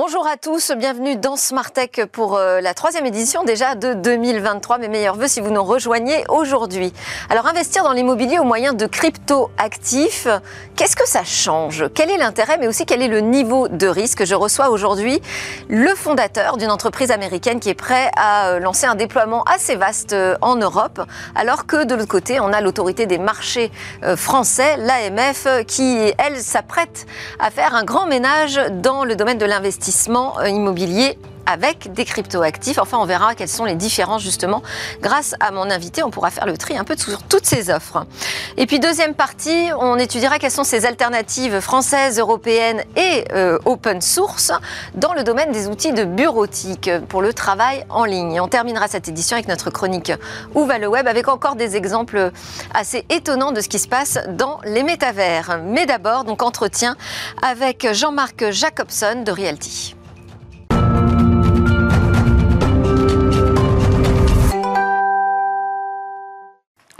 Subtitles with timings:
[0.00, 4.78] Bonjour à tous, bienvenue dans Smart Tech pour euh, la troisième édition déjà de 2023.
[4.78, 6.92] Mes meilleurs voeux si vous nous rejoignez aujourd'hui.
[7.30, 10.28] Alors investir dans l'immobilier au moyen de crypto-actifs,
[10.76, 11.86] qu'est-ce que ça change?
[11.94, 14.24] Quel est l'intérêt mais aussi quel est le niveau de risque?
[14.24, 15.20] Je reçois aujourd'hui
[15.68, 20.12] le fondateur d'une entreprise américaine qui est prêt à euh, lancer un déploiement assez vaste
[20.12, 21.00] euh, en Europe
[21.34, 23.72] alors que de l'autre côté on a l'autorité des marchés
[24.14, 27.06] français, l'AMF, qui elle s'apprête
[27.40, 29.87] à faire un grand ménage dans le domaine de l'investissement
[30.38, 31.16] euh, immobilier
[31.48, 32.78] avec des cryptoactifs.
[32.78, 34.62] Enfin, on verra quelles sont les différences justement.
[35.00, 38.06] Grâce à mon invité, on pourra faire le tri un peu sur toutes ces offres.
[38.56, 44.00] Et puis deuxième partie, on étudiera quelles sont ces alternatives françaises, européennes et euh, open
[44.00, 44.52] source
[44.94, 48.40] dans le domaine des outils de bureautique pour le travail en ligne.
[48.40, 50.12] on terminera cette édition avec notre chronique
[50.54, 52.30] Où va le web avec encore des exemples
[52.74, 55.60] assez étonnants de ce qui se passe dans les métavers.
[55.64, 56.96] Mais d'abord, donc entretien
[57.42, 59.97] avec Jean-Marc Jacobson de Realty.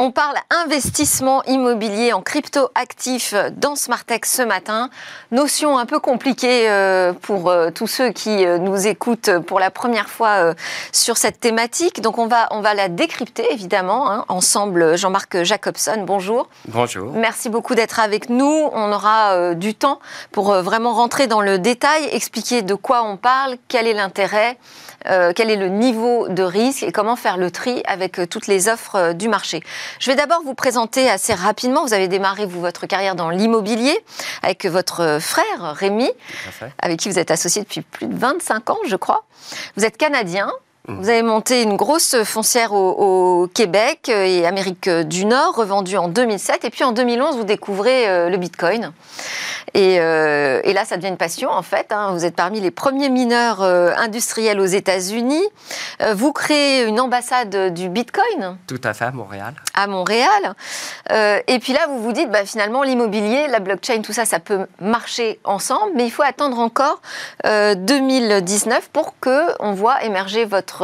[0.00, 4.90] On parle investissement immobilier en crypto-actifs dans Smartech ce matin.
[5.32, 9.72] Notion un peu compliquée euh, pour euh, tous ceux qui euh, nous écoutent pour la
[9.72, 10.54] première fois
[10.92, 12.00] sur cette thématique.
[12.00, 14.96] Donc on va, on va la décrypter évidemment hein, ensemble.
[14.96, 16.48] Jean-Marc Jacobson, bonjour.
[16.68, 17.10] Bonjour.
[17.14, 18.68] Merci beaucoup d'être avec nous.
[18.72, 19.98] On aura du temps
[20.30, 24.58] pour vraiment rentrer dans le détail, expliquer de quoi on parle, quel est l'intérêt.
[25.06, 28.46] Euh, quel est le niveau de risque et comment faire le tri avec euh, toutes
[28.46, 29.62] les offres euh, du marché?
[30.00, 31.84] Je vais d'abord vous présenter assez rapidement.
[31.84, 33.96] Vous avez démarré vous, votre carrière dans l'immobilier
[34.42, 36.10] avec votre frère Rémi,
[36.80, 39.24] avec qui vous êtes associé depuis plus de 25 ans, je crois.
[39.76, 40.50] Vous êtes canadien.
[40.88, 46.64] Vous avez monté une grosse foncière au, Québec et Amérique du Nord, revendue en 2007.
[46.64, 48.92] Et puis en 2011, vous découvrez le Bitcoin.
[49.76, 51.92] Euh, et, là, ça devient une passion, en fait.
[51.92, 52.12] Hein.
[52.12, 55.44] Vous êtes parmi les premiers mineurs euh, industriels aux États-Unis.
[56.02, 58.56] Euh, vous créez une ambassade du Bitcoin.
[58.66, 59.54] Tout à fait, à Montréal.
[59.74, 60.54] À Montréal.
[61.10, 64.66] et puis là, vous vous dites, bah, finalement, l'immobilier, la blockchain, tout ça, ça peut
[64.80, 67.00] marcher ensemble, mais il faut attendre encore
[67.44, 70.77] 2019 pour qu'on voit émerger votre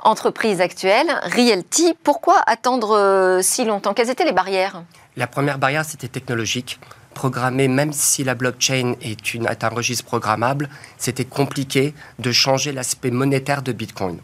[0.00, 1.94] entreprise actuelle, Realty.
[2.02, 3.94] Pourquoi attendre si longtemps?
[3.94, 4.82] Quelles étaient les barrières?
[5.16, 6.78] La première barrière, c'était technologique
[7.12, 13.10] programmer, même si la blockchain est, une, un registre programmable, c'était compliqué de changer l'aspect
[13.10, 14.18] monétaire de Bitcoin.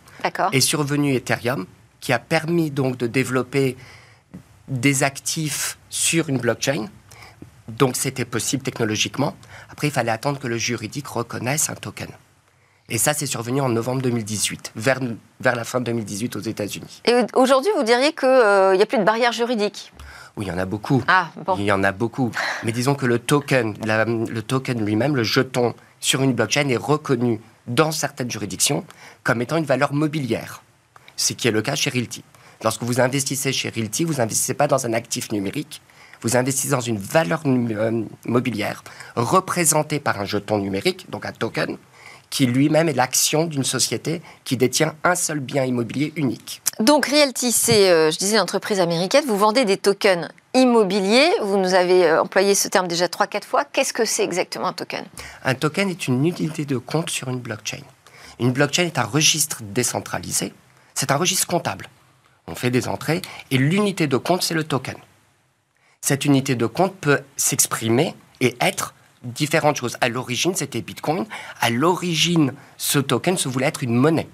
[0.53, 1.67] Est survenu Ethereum,
[2.01, 3.77] qui a permis donc de développer
[4.67, 6.89] des actifs sur une blockchain.
[7.69, 9.37] Donc c'était possible technologiquement.
[9.71, 12.09] Après, il fallait attendre que le juridique reconnaisse un token.
[12.91, 15.00] Et ça, c'est survenu en novembre 2018, vers,
[15.41, 17.03] vers la fin de 2018 aux États-Unis.
[17.04, 19.93] Et aujourd'hui, vous diriez qu'il euh, n'y a plus de barrière juridique
[20.37, 21.03] oui, il y en a beaucoup.
[21.09, 22.31] Ah, il y en a beaucoup.
[22.62, 27.41] Mais disons que le token, le token lui-même, le jeton sur une blockchain est reconnu
[27.66, 28.84] dans certaines juridictions
[29.25, 30.62] comme étant une valeur mobilière,
[31.16, 32.22] ce qui est le cas chez Realty.
[32.62, 35.82] Lorsque vous investissez chez Realty, vous n'investissez pas dans un actif numérique,
[36.22, 38.84] vous investissez dans une valeur euh, mobilière
[39.16, 41.76] représentée par un jeton numérique, donc un token,
[42.31, 46.62] qui lui-même est l'action d'une société qui détient un seul bien immobilier unique.
[46.81, 49.25] Donc Realty, c'est, euh, je disais, une entreprise américaine.
[49.27, 51.31] Vous vendez des tokens immobiliers.
[51.43, 53.65] Vous nous avez euh, employé ce terme déjà 3-4 fois.
[53.65, 55.05] Qu'est-ce que c'est exactement un token?
[55.44, 57.83] Un token est une unité de compte sur une blockchain.
[58.38, 60.53] Une blockchain est un registre décentralisé.
[60.94, 61.88] C'est un registre comptable.
[62.47, 64.97] On fait des entrées et l'unité de compte, c'est le token.
[66.00, 69.97] Cette unité de compte peut s'exprimer et être différentes choses.
[70.01, 71.27] À l'origine, c'était Bitcoin.
[71.61, 74.29] À l'origine, ce token se voulait être une monnaie.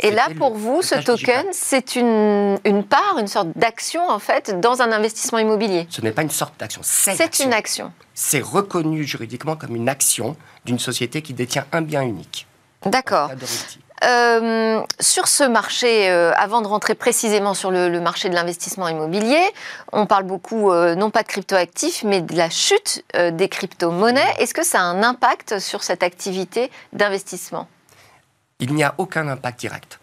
[0.00, 4.60] Et là, pour vous, ce token, c'est une, une, part, une sorte d'action, en fait,
[4.60, 7.92] dans un investissement immobilier Ce n'est pas une sorte d'action, c'est une action.
[8.14, 12.46] C'est reconnu juridiquement comme une action d'une société qui détient un bien unique.
[12.86, 13.30] D'accord.
[14.04, 19.40] Euh, sur ce marché, euh, avant de rentrer précisément sur le, marché de l'investissement immobilier,
[19.92, 24.34] on parle beaucoup euh, non pas de cryptoactifs, mais de la chute des crypto-monnaies.
[24.38, 27.68] Est-ce que ça a un impact sur cette activité d'investissement?
[28.60, 29.98] Il n'y a aucun impact direct.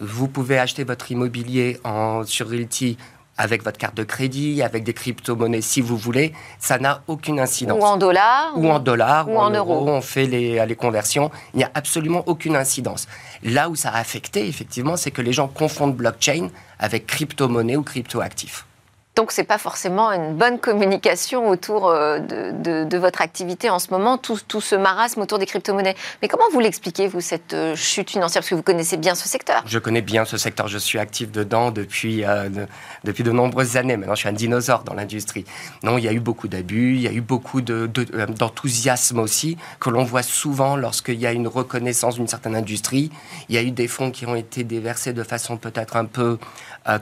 [0.00, 2.98] Vous pouvez acheter votre immobilier en, sur Realty
[3.36, 7.78] avec votre carte de crédit, avec des crypto-monnaies si vous voulez, ça n'a aucune incidence.
[7.80, 8.52] Ou en dollars.
[8.56, 9.88] Ou, en dollars, ou, en, euros.
[9.88, 11.30] On fait les, les conversions.
[11.52, 13.08] Il n'y a absolument aucune incidence.
[13.42, 16.48] Là où ça a affecté, effectivement, c'est que les gens confondent blockchain
[16.78, 18.66] avec crypto-monnaie ou crypto-actifs.
[19.16, 23.90] Donc, ce n'est pas forcément une bonne communication autour euh, de, votre activité en ce
[23.90, 25.94] moment, tout, ce marasme autour des crypto-monnaies.
[26.20, 28.42] Mais comment vous l'expliquez, vous, cette euh, chute financière?
[28.42, 29.62] Parce que vous connaissez bien ce secteur.
[29.66, 30.66] Je connais bien ce secteur.
[30.66, 32.66] Je suis actif dedans depuis, euh, de,
[33.04, 33.96] depuis de nombreuses années.
[33.96, 35.44] Maintenant, je suis un dinosaure dans l'industrie.
[35.84, 39.90] Non, il y a eu beaucoup d'abus, il y a eu beaucoup d'enthousiasme aussi, que
[39.90, 43.12] l'on voit souvent lorsqu'il y a une reconnaissance d'une certaine industrie.
[43.48, 46.38] Il y a eu des fonds qui ont été déversés de façon peut-être un peu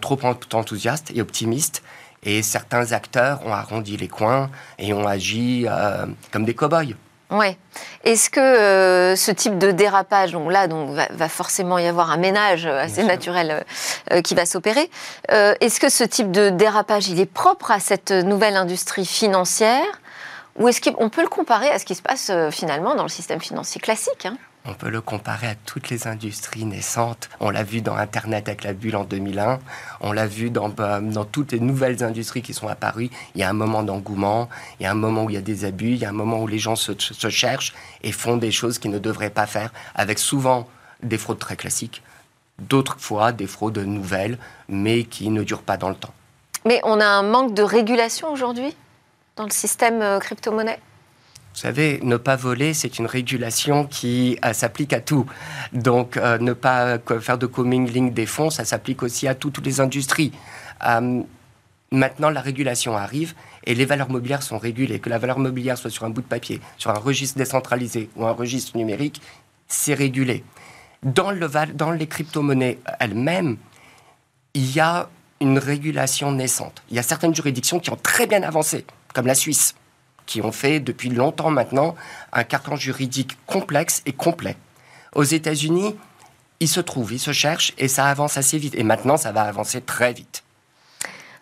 [0.03, 0.19] trop
[0.53, 1.83] enthousiaste et optimiste.
[2.25, 6.95] Et certains acteurs ont arrondi les coins et ont agi euh, comme des cow-boys.
[7.31, 7.57] Ouais.
[8.05, 12.19] Est-ce que euh, ce type de dérapage, donc là, donc, va, forcément y avoir un
[12.19, 13.65] ménage assez naturel
[14.13, 14.91] euh, qui va s'opérer.
[15.29, 20.01] est-ce que ce type de dérapage, il est propre à cette nouvelle industrie financière?
[20.59, 23.41] Ou est-ce qu'on peut le comparer à ce qui se passe finalement dans le système
[23.41, 24.37] financier classique hein?
[24.65, 27.29] On peut le comparer à toutes les industries naissantes.
[27.41, 29.59] On l'a vu dans Internet avec la bulle en 2001.
[30.01, 33.11] On l'a vu dans, euh, dans, toutes les nouvelles industries qui sont apparues.
[33.35, 34.49] Il y a un moment d'engouement,
[34.79, 36.13] il y a un moment où il y a des abus, il y a un
[36.13, 39.47] moment où les gens se, se cherchent et font des choses qu'ils ne devraient pas
[39.47, 40.69] faire, avec souvent
[41.03, 42.03] des fraudes très classiques,
[42.59, 44.39] d'autres fois des fraudes nouvelles,
[44.69, 46.15] mais qui ne durent pas dans le temps.
[46.65, 48.77] Mais on a un manque de régulation aujourd'hui
[49.37, 50.79] dans le système euh, crypto-monnaie?
[51.55, 55.27] Vous savez, ne pas voler, c'est une régulation qui euh, s'applique à tout.
[55.73, 59.81] Donc, euh, ne pas faire de commingling des fonds, ça s'applique aussi à toutes les
[59.81, 60.33] industries.
[60.87, 61.23] Euh,
[61.91, 63.35] maintenant, la régulation arrive
[63.65, 64.99] et les valeurs mobilières sont régulées.
[64.99, 68.27] Que la valeur mobilière soit sur un bout de papier, sur un registre décentralisé ou
[68.27, 69.21] un registre numérique,
[69.69, 70.45] c'est régulé.
[71.03, 71.33] Dans,
[71.75, 73.59] dans les crypto-monnaies elles-mêmes,
[74.55, 75.09] il y a
[75.41, 76.83] une régulation naissante.
[76.91, 79.75] Il y a certaines juridictions qui ont très bien avancé, comme la Suisse
[80.33, 81.95] qui ont fait depuis longtemps maintenant
[82.33, 84.57] un carcan juridique complexe et complet.
[85.15, 85.95] Aux États-Unis,
[86.61, 88.75] ils se trouvent, ils se cherchent et ça avance assez vite.
[88.75, 90.43] Et maintenant, ça va avancer très vite.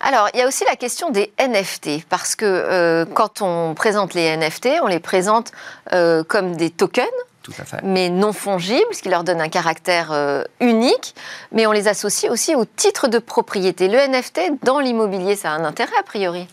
[0.00, 4.14] Alors, il y a aussi la question des NFT, parce que euh, quand on présente
[4.14, 5.52] les NFT, on les présente
[5.92, 7.06] euh, comme des tokens,
[7.42, 7.80] Tout à fait.
[7.84, 11.14] mais non fongibles, ce qui leur donne un caractère euh, unique,
[11.52, 13.88] mais on les associe aussi au titre de propriété.
[13.88, 16.48] Le NFT, dans l'immobilier, ça a un intérêt a priori?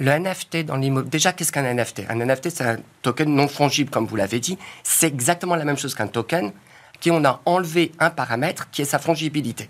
[0.00, 3.90] Le NFT dans l'immobilier, déjà, qu'est-ce qu'un NFT Un NFT, c'est un token non fongible,
[3.90, 4.56] comme vous l'avez dit.
[4.84, 6.52] C'est exactement la même chose qu'un token,
[7.00, 9.68] qui on a enlevé un paramètre qui est sa fongibilité.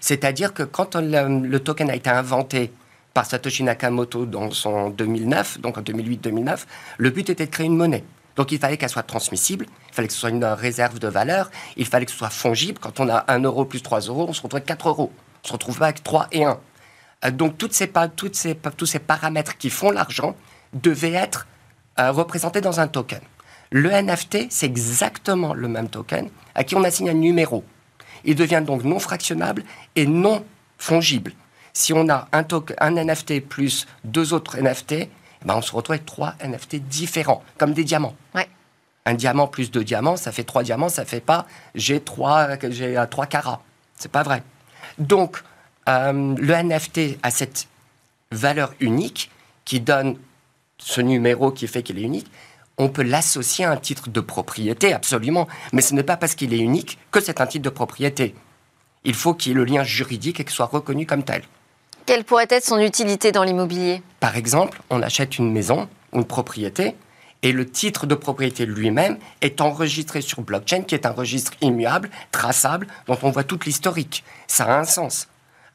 [0.00, 2.72] C'est-à-dire que quand le, token a été inventé
[3.14, 6.64] par Satoshi Nakamoto dans son 2009, donc en 2008-2009,
[6.96, 8.02] le but était de créer une monnaie.
[8.34, 11.52] Donc il fallait qu'elle soit transmissible, il fallait que ce soit une réserve de valeur,
[11.76, 12.80] il fallait que ce soit fongible.
[12.80, 15.12] Quand on a 1 euro plus 3 euros, on se retrouve avec 4 euros.
[15.44, 16.58] On se retrouve pas avec 3 et 1.
[17.24, 20.36] Euh, donc toutes ces, toutes ces, tous ces paramètres qui font l'argent
[20.72, 21.46] devaient être
[21.98, 23.20] euh, représentés dans un token.
[23.70, 27.64] Le NFT, c'est exactement le même token à qui on assigne un numéro.
[28.24, 29.62] Il devient donc non fractionnable
[29.94, 30.44] et non
[30.78, 31.32] fongible.
[31.72, 35.08] Si on a un, token, un NFT plus deux autres NFT,
[35.44, 38.16] ben on se retrouve avec trois NFT différents, comme des diamants.
[39.06, 42.98] Un diamant plus deux diamants, ça fait trois diamants, ça fait pas j'ai trois, j'ai
[42.98, 43.62] euh, trois carats.
[43.96, 44.42] C'est pas vrai.
[44.98, 45.42] Donc,
[45.88, 47.66] euh, le NFT a cette
[48.30, 49.30] valeur unique
[49.64, 50.16] qui donne
[50.78, 52.30] ce numéro qui fait qu'il est unique.
[52.76, 55.48] On peut l'associer à un titre de propriété, absolument.
[55.72, 58.34] Mais ce n'est pas parce qu'il est unique que c'est un titre de propriété.
[59.04, 61.42] Il faut qu'il y ait le lien juridique et qu'il soit reconnu comme tel.
[62.06, 64.02] Quelle pourrait être son utilité dans l'immobilier?
[64.20, 66.94] Par exemple, on achète une maison, une propriété,
[67.42, 72.10] et le titre de propriété lui-même est enregistré sur blockchain, qui est un registre immuable,
[72.32, 74.24] traçable, dont on voit toute l'historique.
[74.46, 75.28] Ça a un sens.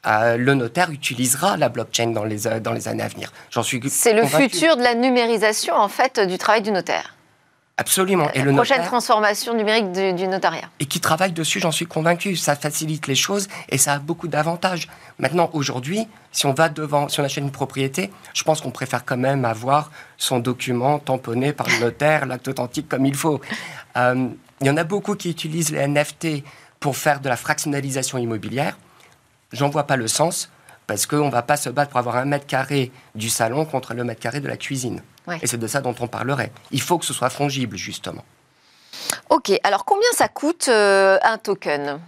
[0.06, 3.32] Euh, le notaire utilisera la blockchain dans les, euh, dans les années à venir.
[3.50, 7.14] J'en suis C'est le futur de la numérisation, en fait, du travail du notaire.
[7.76, 8.30] Absolument.
[8.34, 10.68] Et la le prochaine transformation numérique du, notariat.
[10.78, 12.36] Et qui travaille dessus, j'en suis convaincu.
[12.36, 14.88] Ça facilite les choses et ça a beaucoup d'avantages.
[15.18, 19.04] Maintenant, aujourd'hui, si on va devant, si on achète une propriété, je pense qu'on préfère
[19.04, 23.40] quand même avoir son document tamponné par le notaire, l'acte authentique comme il faut.
[23.96, 24.28] Euh,
[24.60, 26.44] il y en a beaucoup qui utilisent les NFT
[26.78, 28.76] pour faire de la fractionnalisation immobilière.
[29.54, 30.50] J'en vois pas le sens
[30.86, 33.94] parce qu'on ne va pas se battre pour avoir un mètre carré du salon contre
[33.94, 35.00] le mètre carré de la cuisine.
[35.40, 36.52] Et c'est de ça dont on parlerait.
[36.70, 38.24] Il faut que ce soit fongible, justement.
[39.30, 42.00] Ok, alors combien ça coûte euh, un token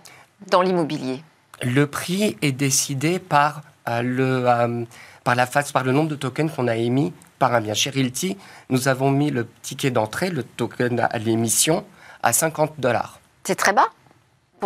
[0.49, 1.23] dans l'immobilier?
[1.63, 4.85] Le prix est décidé par, euh, le, euh,
[5.25, 7.75] par, la face, par le nombre de tokens qu'on a émis par un bien.
[7.75, 8.37] Chez Realty,
[8.69, 11.85] nous avons mis le ticket d'entrée, le token à l'émission,
[12.23, 13.21] à 50 dollars.
[13.45, 13.89] C'est très bas?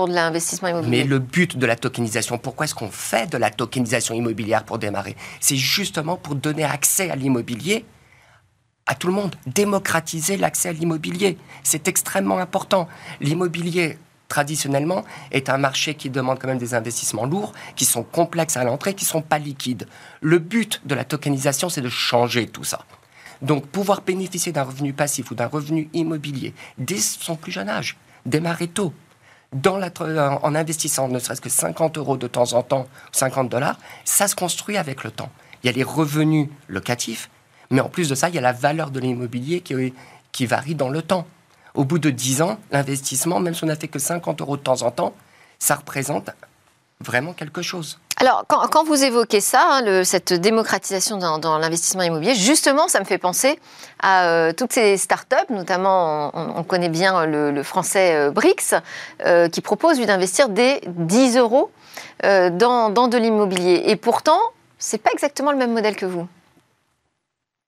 [0.07, 0.91] De l'investissement immobilier.
[0.91, 4.79] Mais le but de la tokenisation, pourquoi est-ce qu'on fait de la tokenisation immobilière pour
[4.79, 5.17] démarrer?
[5.41, 7.85] C'est justement pour donner accès à l'immobilier
[8.87, 11.39] à tout le monde, démocratiser l'accès à l'immobilier.
[11.63, 12.89] C'est extrêmement important.
[13.21, 13.99] L'immobilier
[14.31, 18.65] traditionnellement, est un marché qui demande quand même des investissements lourds, qui sont complexes à
[18.65, 19.87] l'entrée, qui ne sont pas liquides.
[20.23, 22.87] Le but de la tokenisation, c'est de changer tout ça.
[23.43, 27.97] Donc, pouvoir bénéficier d'un revenu passif ou d'un revenu immobilier dès son plus jeune âge,
[28.25, 28.95] démarrer tôt,
[29.53, 29.91] dans la,
[30.43, 34.35] en investissant ne serait-ce que 50 euros de temps en temps, 50 dollars, ça se
[34.35, 35.31] construit avec le temps.
[35.63, 37.31] Il y a les revenus locatifs,
[37.71, 39.93] mais en plus de ça, il y a la valeur de l'immobilier qui,
[40.33, 41.27] qui varie dans le temps.
[41.75, 44.63] Au bout de 10 ans, l'investissement, même si on n'a fait que 50 euros de
[44.63, 45.15] temps en temps,
[45.59, 46.31] ça représente
[47.01, 47.99] vraiment quelque chose.
[48.17, 53.17] Alors, quand, vous évoquez ça, hein, cette démocratisation dans, l'investissement immobilier, justement, ça me fait
[53.17, 53.59] penser
[53.99, 58.75] à euh, toutes ces startups, notamment, on, connaît bien le, français euh, Brix,
[59.25, 61.71] euh, qui propose d'investir des 10 euros
[62.23, 63.85] dans, dans de l'immobilier.
[63.87, 64.39] Et pourtant,
[64.79, 66.29] c'est pas exactement le même modèle que vous.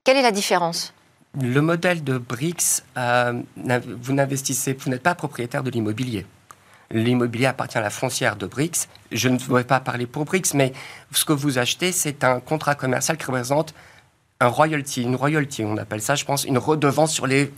[0.05, 0.93] Quelle est la différence?
[1.41, 6.27] Le modèle de Brix, vous n'investissez, vous n'êtes pas propriétaire de l'immobilier
[6.93, 8.89] l'immobilier appartient à la foncière de BRICS.
[9.11, 10.73] Je ne vais pas parler pour BRICS, mais
[11.11, 13.75] ce que vous achetez, c'est un contrat commercial qui représente
[14.41, 17.53] un royalty, une royalty, on appelle ça, je pense, une redevance sur les,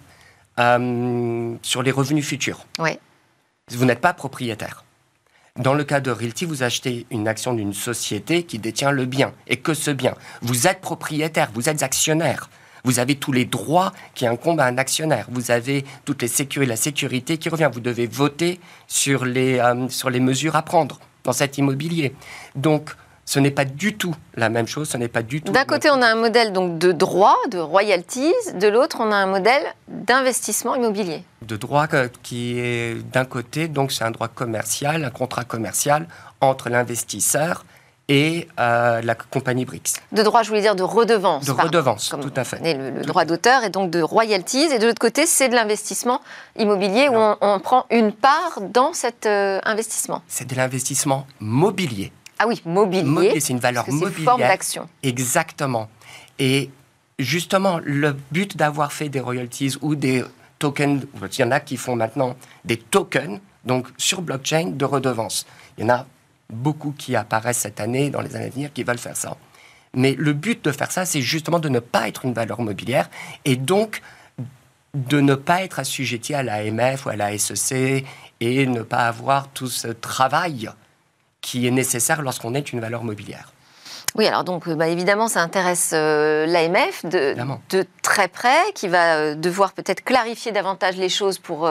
[0.59, 2.67] euh, sur les revenus futurs.
[2.79, 2.99] Oui.
[3.71, 4.85] Vous n'êtes pas propriétaire.
[5.57, 9.33] Dans le cas de Realty, vous achetez une action d'une société qui détient le bien.
[9.47, 10.15] Et que ce bien?
[10.43, 12.51] Vous êtes propriétaire, vous êtes actionnaire.
[12.85, 15.27] Vous avez tous les droits qui incombent à un actionnaire.
[15.31, 17.71] Vous avez toutes les sécurités, la sécurité qui revient.
[17.73, 22.15] Vous devez voter sur les, euh, sur les mesures à prendre dans cet immobilier.
[22.55, 22.91] Donc,
[23.25, 25.51] ce n'est pas du tout la même chose, ce n'est pas du tout.
[25.51, 29.17] D'un côté, on a un modèle donc de droit, de royalties, de l'autre, on a
[29.17, 31.23] un modèle d'investissement immobilier.
[31.41, 31.87] De droit
[32.23, 36.07] qui est d'un côté, donc c'est un droit commercial, un contrat commercial
[36.43, 37.65] entre l'investisseur
[38.09, 39.95] et euh, la compagnie BRICS.
[40.13, 41.47] De droit, je voulais dire de redevance.
[41.47, 42.61] De redevance, tout à fait.
[42.75, 44.69] Le, droit d'auteur et donc de royalties.
[44.73, 46.21] Et de l'autre côté, c'est de l'investissement
[46.57, 50.23] immobilier où on, prend une part dans cet euh, investissement.
[50.29, 52.13] C'est de l'investissement mobilier.
[52.39, 53.41] Ah oui, mobilier.
[53.41, 54.11] c'est une valeur mobilière.
[54.13, 54.89] C'est une forme d'action.
[55.03, 55.89] Exactement.
[56.39, 56.71] Et
[57.19, 60.25] justement, le but d'avoir fait des royalties ou des
[60.59, 65.47] tokens, il y en a qui font maintenant des tokens, donc sur blockchain de redevance.
[65.79, 66.07] Il y en a
[66.51, 69.37] beaucoup qui apparaissent cette année, dans les années à venir, qui veulent faire ça.
[69.95, 73.09] Mais le but de faire ça, c'est justement de ne pas être une valeur mobilière
[73.45, 74.03] et donc
[74.95, 78.05] de ne pas être assujetti à l'AMF ou à la SEC
[78.41, 80.71] et ne pas avoir tout ce travail
[81.41, 83.54] qui est nécessaire lorsqu'on est une valeur mobilière.
[84.17, 87.35] Oui, alors donc euh, bah, évidemment, ça intéresse euh, l'AMF de,
[87.71, 91.69] de, très près, qui va euh, devoir peut-être clarifier davantage les choses pour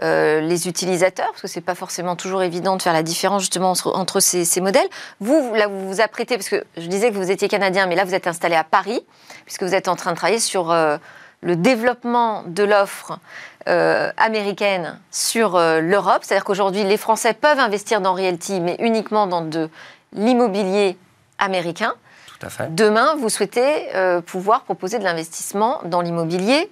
[0.00, 4.20] les utilisateurs, parce que c'est pas forcément toujours évident de faire la différence justement entre,
[4.20, 4.86] ces, modèles.
[5.20, 8.04] Vous, là, vous vous apprêtez, parce que je disais que vous étiez canadien, mais là,
[8.04, 9.04] vous êtes installé à Paris,
[9.44, 13.18] puisque vous êtes en train de travailler sur le développement de l'offre
[13.66, 16.20] américaine sur l'Europe.
[16.22, 19.68] C'est-à-dire qu'aujourd'hui, les Français peuvent investir dans Realty, mais uniquement dans de
[20.12, 20.96] l'immobilier
[21.42, 21.94] américain.
[22.38, 22.74] Tout à fait.
[22.74, 26.70] Demain, vous souhaitez euh, pouvoir proposer de l'investissement dans l'immobilier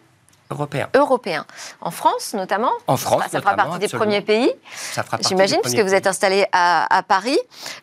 [0.50, 0.88] européen.
[0.94, 1.46] Européen.
[1.80, 4.50] En France, notamment En France, ça, fera partie des premiers pays.
[4.74, 7.38] Ça fera J'imagine, puisque vous êtes installé à, Paris.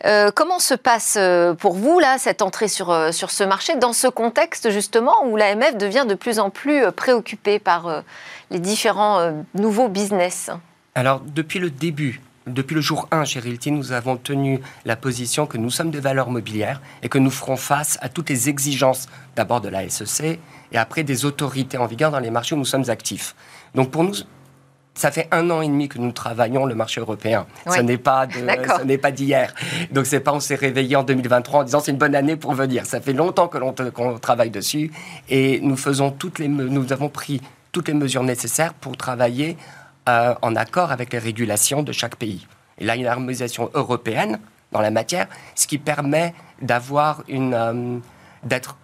[0.06, 3.94] Euh, comment se passe euh, pour vous, là, cette entrée sur, sur ce marché, dans
[3.94, 8.03] ce contexte, justement, où l'AMF devient de plus en plus préoccupée par
[8.51, 10.50] les différents nouveaux business?
[10.94, 15.45] Alors, depuis le début depuis le jour 1 chez Realty, nous avons tenu la position
[15.45, 19.07] que nous sommes des valeurs mobilières et que nous ferons face à toutes les exigences
[19.35, 20.39] d'abord de la SEC
[20.71, 23.35] et après des autorités en vigueur dans les marchés où nous sommes actifs.
[23.75, 24.13] Donc pour nous,
[24.93, 27.45] ça fait un an et demi que nous travaillons le marché européen.
[27.69, 29.53] Ce n'est pas ce n'est pas d'hier.
[29.91, 32.53] Donc c'est pas on s'est réveillé en 2023 en disant c'est une bonne année pour
[32.53, 32.85] venir.
[32.85, 34.91] Ça fait longtemps que l'on qu'on travaille dessus
[35.29, 39.55] et nous faisons toutes les nous avons pris toutes les mesures nécessaires pour travailler
[40.07, 42.47] euh, en accord avec les régulations de chaque pays.
[42.77, 44.39] Et là, il y a une harmonisation européenne
[44.71, 47.97] dans la matière, ce qui permet d'avoir une euh,
[48.43, 48.77] d'être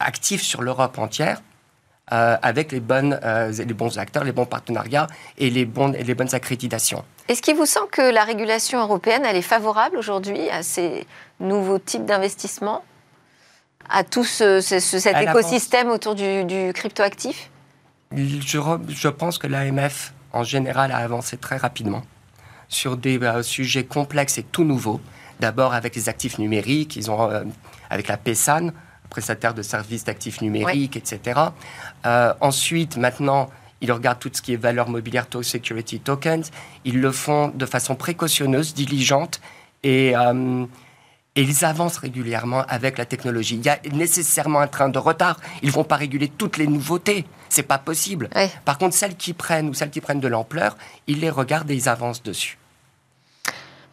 [0.00, 1.40] actif sur l'Europe entière
[2.12, 3.18] euh, avec les, bonnes,
[3.56, 5.06] les bons acteurs, les bons partenariats
[5.38, 7.04] et les, bons, les bonnes accréditations.
[7.28, 11.06] Est-ce qu'il vous semble que la régulation européenne, elle est favorable aujourd'hui à ces
[11.40, 12.84] nouveaux types d'investissements
[13.88, 17.50] À tout cet écosystème autour du, du cryptoactif?
[18.14, 22.02] Je, je pense que l'AMF en général, a avancé très rapidement
[22.68, 25.00] sur des euh, sujets complexes et tout nouveaux.
[25.40, 27.44] D'abord avec les actifs numériques, ils ont, euh,
[27.90, 28.70] avec la PESAN,
[29.10, 31.40] prestataire de services d'actifs numériques, etc.
[32.06, 36.50] Euh, ensuite, maintenant, ils regardent tout ce qui est valeur mobilière, to security tokens.
[36.84, 39.40] Ils le font de façon précautionneuse, diligente
[39.82, 40.14] et
[41.36, 43.56] et ils avancent régulièrement avec la technologie.
[43.56, 45.38] Il y a nécessairement un train de retard.
[45.62, 47.26] Ils vont pas réguler toutes les nouveautés.
[47.50, 48.28] C'est pas possible.
[48.64, 50.76] Par contre, celles qui prennent ou celles qui prennent de l'ampleur,
[51.06, 52.58] ils les regardent et ils avancent dessus.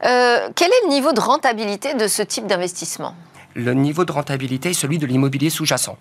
[0.06, 3.16] Euh, quel est le niveau de rentabilité de ce type d'investissement?
[3.56, 5.98] Le niveau de rentabilité est celui de l'immobilier sous-jacent.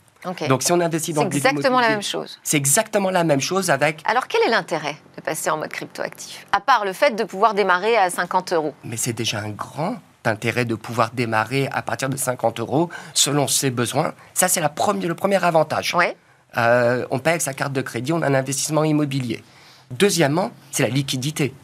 [0.49, 2.39] Donc si on investit dans C'est exactement la même chose.
[2.43, 4.01] C'est exactement la même chose avec...
[4.05, 6.47] Alors quel est l'intérêt de passer en mode crypto-actif?
[6.53, 8.75] À part le fait de pouvoir démarrer à 50 euros.
[8.85, 13.47] Mais c'est déjà un grand intérêt de pouvoir démarrer à partir de 50 euros selon
[13.49, 14.13] ses besoins.
[14.35, 15.95] Ça, c'est le premier avantage.
[15.95, 16.17] Ouais.
[16.57, 19.43] Euh, on paye avec sa carte de crédit, on a un investissement immobilier.
[19.91, 21.55] Deuxièmement, c'est la liquidité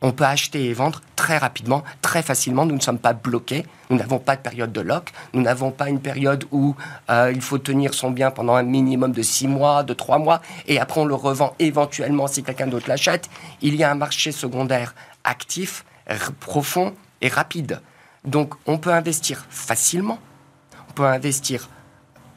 [0.00, 2.64] on peut acheter et vendre très rapidement, très facilement.
[2.64, 3.66] Nous ne sommes pas bloqués.
[3.90, 5.12] Nous n'avons pas de période de lock.
[5.32, 6.76] Nous n'avons pas une période où
[7.10, 10.40] euh, il faut tenir son bien pendant un minimum de six mois, de trois mois,
[10.66, 13.28] et après on le revend éventuellement si quelqu'un d'autre l'achète.
[13.60, 15.84] Il y a un marché secondaire actif,
[16.40, 17.80] profond et rapide.
[18.24, 20.18] Donc on peut investir facilement.
[20.88, 21.68] On peut investir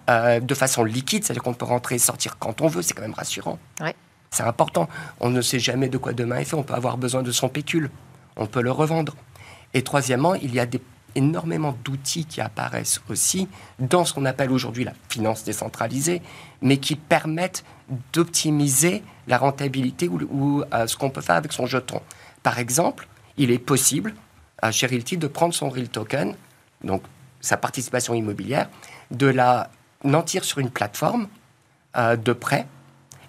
[0.09, 2.81] euh, de façon liquide, c'est-à-dire qu'on peut rentrer et sortir quand on veut.
[2.81, 3.59] C'est quand même rassurant.
[4.31, 4.87] C'est important.
[5.19, 6.55] On ne sait jamais de quoi demain est fait.
[6.55, 7.89] On peut avoir besoin de son pécule.
[8.37, 9.15] On peut le revendre.
[9.73, 10.65] Et troisièmement, il y a
[11.15, 13.47] énormément d'outils qui apparaissent aussi
[13.79, 16.21] dans ce qu'on appelle aujourd'hui la finance décentralisée,
[16.61, 17.65] mais qui permettent
[18.13, 22.01] d'optimiser la rentabilité ou, euh, ce qu'on peut faire avec son jeton.
[22.43, 23.07] Par exemple,
[23.37, 24.13] il est possible
[24.61, 26.35] à chez Realty de prendre son Real Token,
[26.83, 27.03] donc
[27.41, 28.69] sa participation immobilière,
[29.09, 29.69] de la
[30.03, 31.27] nantir sur une plateforme
[31.97, 32.67] euh, de prêt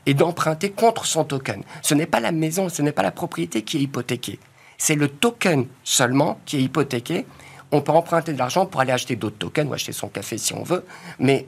[0.06, 1.62] et d'emprunter contre son token.
[1.80, 4.38] Ce n'est pas la maison, ce n'est pas la propriété qui est hypothéquée.
[4.78, 7.24] C'est le token seulement qui est hypothéqué.
[7.70, 10.52] On peut emprunter de l'argent pour aller acheter d'autres tokens ou acheter son café si
[10.54, 10.84] on veut,
[11.18, 11.46] mais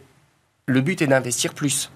[0.66, 1.90] le but est d'investir plus.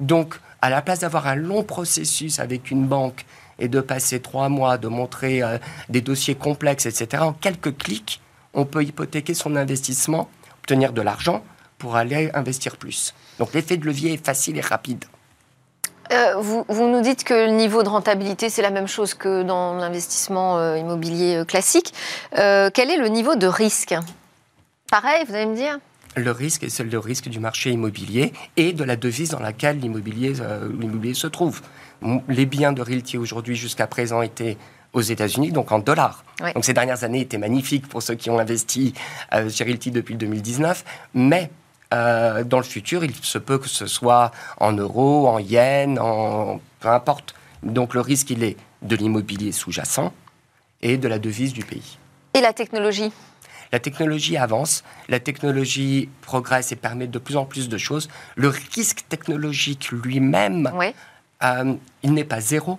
[0.00, 3.24] Donc, à la place d'avoir un long processus avec une banque
[3.60, 8.20] et de passer trois mois, de montrer euh, des dossiers complexes, etc., en quelques clics,
[8.54, 11.44] on peut hypothéquer son investissement, obtenir de l'argent
[11.78, 13.14] pour aller investir plus.
[13.38, 15.04] Donc l'effet de levier est facile et rapide.
[16.12, 19.74] Euh, vous, nous dites que le niveau de rentabilité, c'est la même chose que dans
[19.74, 21.94] l'investissement euh, immobilier euh, classique.
[22.32, 23.94] quel est le niveau de risque?
[24.90, 25.78] Pareil, vous allez me dire?
[26.16, 30.34] Le risque est le risque du marché immobilier et de la devise dans laquelle l'immobilier
[31.14, 31.60] se trouve.
[32.28, 34.56] Les biens de Realty aujourd'hui jusqu'à présent étaient
[34.92, 36.24] aux États-Unis, donc en dollars.
[36.54, 38.94] Donc ces dernières années étaient magnifiques pour ceux qui ont investi
[39.30, 41.50] chez Realty depuis 2019, mais
[41.92, 46.60] euh, dans le futur, il se peut que ce soit en euros, en yens, en
[46.78, 47.34] peu importe.
[47.62, 50.12] Donc le risque, il est de l'immobilier sous-jacent
[50.82, 51.98] et de la devise du pays.
[52.34, 53.12] Et la technologie?
[53.72, 58.08] La technologie avance, la technologie progresse et permet de plus en plus de choses.
[58.34, 60.72] Le risque technologique lui-même,
[61.42, 62.78] euh, il n'est pas zéro.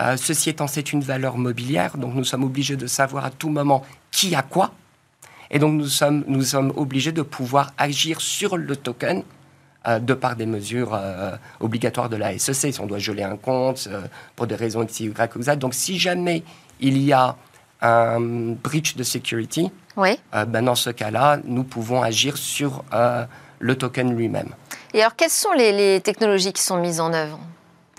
[0.00, 3.50] Euh, ceci étant, c'est une valeur mobilière, donc nous sommes obligés de savoir à tout
[3.50, 4.72] moment qui a quoi.
[5.50, 9.22] Et donc nous sommes, nous sommes obligés de pouvoir agir sur le token
[9.86, 10.98] euh, de par des mesures
[11.60, 12.72] obligatoires de la SEC.
[12.72, 13.88] Si on doit geler un compte
[14.34, 15.58] pour des raisons X, Y ou Z.
[15.58, 16.42] Donc si jamais
[16.80, 17.36] il y a
[17.82, 18.20] un
[18.62, 20.18] breach de security, oui.
[20.32, 22.82] ben dans ce cas-là, nous pouvons agir sur
[23.58, 24.48] le token lui-même.
[24.94, 27.38] Et alors, quelles sont les, les, technologies qui sont mises en œuvre,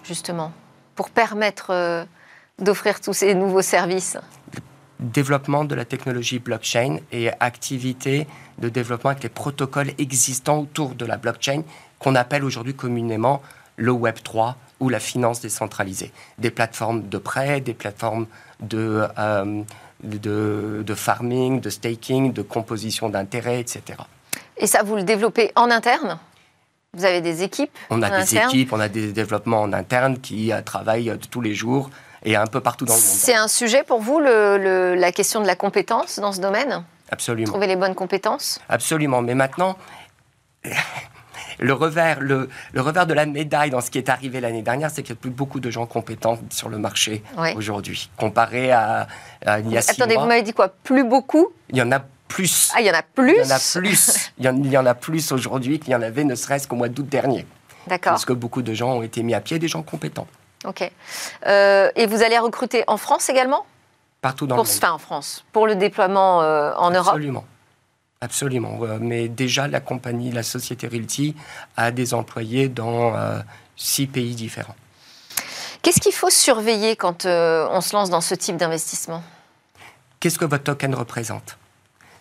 [0.03, 0.51] justement,
[0.95, 2.05] pour permettre
[2.59, 4.17] d'offrir tous ces nouveaux services?
[4.99, 8.27] Développement de la technologie blockchain et activité
[8.59, 11.63] de développement avec les protocoles existants autour de la blockchain
[11.99, 13.41] qu'on appelle aujourd'hui communément
[13.75, 16.11] le Web 3 ou la finance décentralisée.
[16.37, 18.27] Des plateformes de prêt, des plateformes
[18.59, 19.63] de, euh,
[20.03, 23.99] de, de, farming, de staking, de composition d'intérêts, etc.
[24.57, 26.19] Et ça, vous le développez en interne?
[26.95, 30.53] Vous avez des équipes On a des équipes, on a des développements en interne qui
[30.53, 31.89] euh, travaillent tous les jours
[32.23, 33.07] et un peu partout dans le monde.
[33.07, 36.83] C'est un sujet pour vous, le, la question de la compétence dans ce domaine?
[37.09, 37.47] Absolument.
[37.47, 38.59] Trouver les bonnes compétences?
[38.69, 39.23] Absolument.
[39.23, 39.75] Mais maintenant,
[41.59, 44.91] le revers, le, le, revers de la médaille dans ce qui est arrivé l'année dernière,
[44.91, 47.23] c'est qu'il n'y a plus beaucoup de gens compétents sur le marché
[47.55, 49.07] aujourd'hui, comparé à,
[49.59, 50.69] il y a six Attendez, vous m'avez dit quoi?
[50.69, 51.47] Plus beaucoup?
[51.69, 52.71] Il y en a plus.
[52.73, 54.31] Ah, il y en a plus Il y en a plus.
[54.39, 56.67] il, y en, il y en a plus aujourd'hui qu'il y en avait ne serait-ce
[56.67, 57.45] qu'au mois d'août dernier.
[57.85, 58.13] D'accord.
[58.13, 60.27] Parce que beaucoup de gens ont été mis à pied, des gens compétents.
[60.65, 60.89] Ok.
[61.45, 63.65] Euh, et vous allez recruter en France également?
[64.21, 64.67] Partout dans le monde.
[64.67, 67.09] Enfin, en France, pour le déploiement euh, en Europe?
[67.09, 67.45] Absolument.
[68.21, 68.79] Absolument.
[68.81, 71.35] Euh, mais déjà, la compagnie, la société Realty
[71.77, 73.13] a des employés dans
[73.75, 74.75] six pays différents.
[75.81, 79.21] Qu'est-ce qu'il faut surveiller quand on se lance dans ce type d'investissement?
[80.19, 81.57] Qu'est-ce que votre token représente?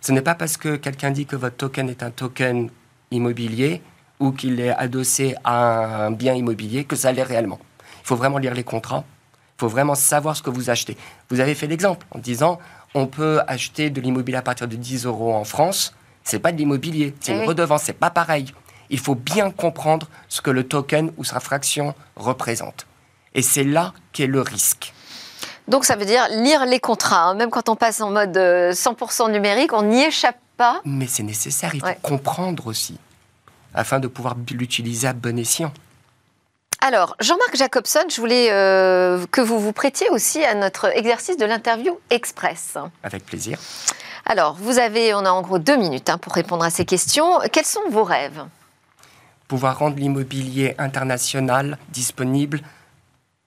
[0.02, 2.70] Ce n'est pas parce que quelqu'un dit que votre token est un token
[3.12, 3.80] immobilier
[4.18, 7.60] ou qu'il est adossé à un bien immobilier que ça l'est réellement.
[8.02, 9.04] Il faut vraiment lire les contrats.
[9.56, 10.96] Il faut vraiment savoir ce que vous achetez.
[11.30, 12.58] Vous avez fait l'exemple en disant
[12.94, 15.94] on peut acheter de l'immobilier à partir de 10 euros en France.
[16.24, 18.52] C'est pas de l'immobilier, c'est une eh redevance, c'est pas pareil.
[18.90, 22.88] Il faut bien comprendre ce que le token ou sa fraction représente.
[23.34, 24.92] Et c'est là qu'est le risque.
[25.68, 27.34] Donc ça veut dire lire les contrats, hein.
[27.34, 30.80] même quand on passe en mode 100% numérique, on n'y échappe pas.
[30.84, 32.98] Mais c'est nécessaire, il faut comprendre aussi,
[33.74, 35.72] afin de pouvoir l'utiliser à bon escient.
[36.84, 41.44] Alors, Jean-Marc Jacobson, je voulais euh, que vous vous prêtiez aussi à notre exercice de
[41.44, 42.76] l'interview express.
[43.04, 43.56] Avec plaisir.
[44.26, 47.38] Alors, vous avez, on a en gros deux minutes hein, pour répondre à ces questions.
[47.52, 48.44] Quels sont vos rêves?
[49.46, 52.60] Pouvoir rendre l'immobilier international disponible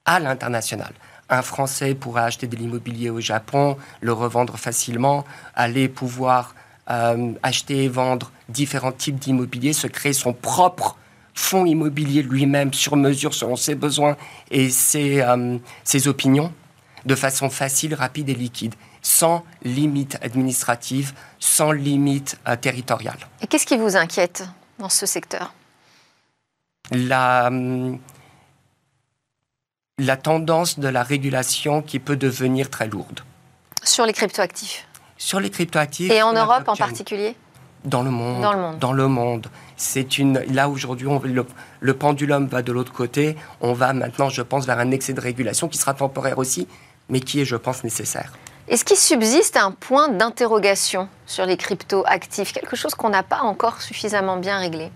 [0.05, 0.93] à l'international.
[1.29, 6.53] Un Français pourrait acheter de l'immobilier au Japon, le revendre facilement, aller pouvoir
[6.89, 10.97] euh, acheter et vendre différents types d'immobilier, se créer son propre
[11.33, 14.15] fonds immobilier lui-même sur mesure selon ses besoins
[14.51, 16.53] et ses, euh, ses opinions
[17.05, 23.19] de façon facile, rapide et liquide, sans limite administrative, sans limite euh, territoriale.
[23.41, 24.43] Et qu'est-ce qui vous inquiète
[24.79, 25.53] dans ce secteur?
[26.91, 27.99] La, hum,
[29.97, 33.21] la tendance de la régulation qui peut devenir très lourde.
[33.83, 34.85] Sur les cryptoactifs
[35.17, 36.11] Sur les cryptoactifs.
[36.11, 37.35] Et en Europe en particulier?
[37.85, 38.41] Dans le monde.
[38.41, 38.79] Dans le monde.
[38.79, 39.47] Dans le monde.
[39.77, 40.39] C'est une.
[40.51, 41.45] Là aujourd'hui, le,
[41.79, 43.37] le, pendulum va de l'autre côté.
[43.61, 46.67] On va maintenant, je pense, vers un excès de régulation qui sera temporaire aussi,
[47.09, 48.33] mais qui est, je pense, nécessaire.
[48.67, 53.41] Est-ce qu'il subsiste un point d'interrogation sur les cryptos actifs, quelque chose qu'on n'a pas
[53.41, 54.91] encore suffisamment bien réglé?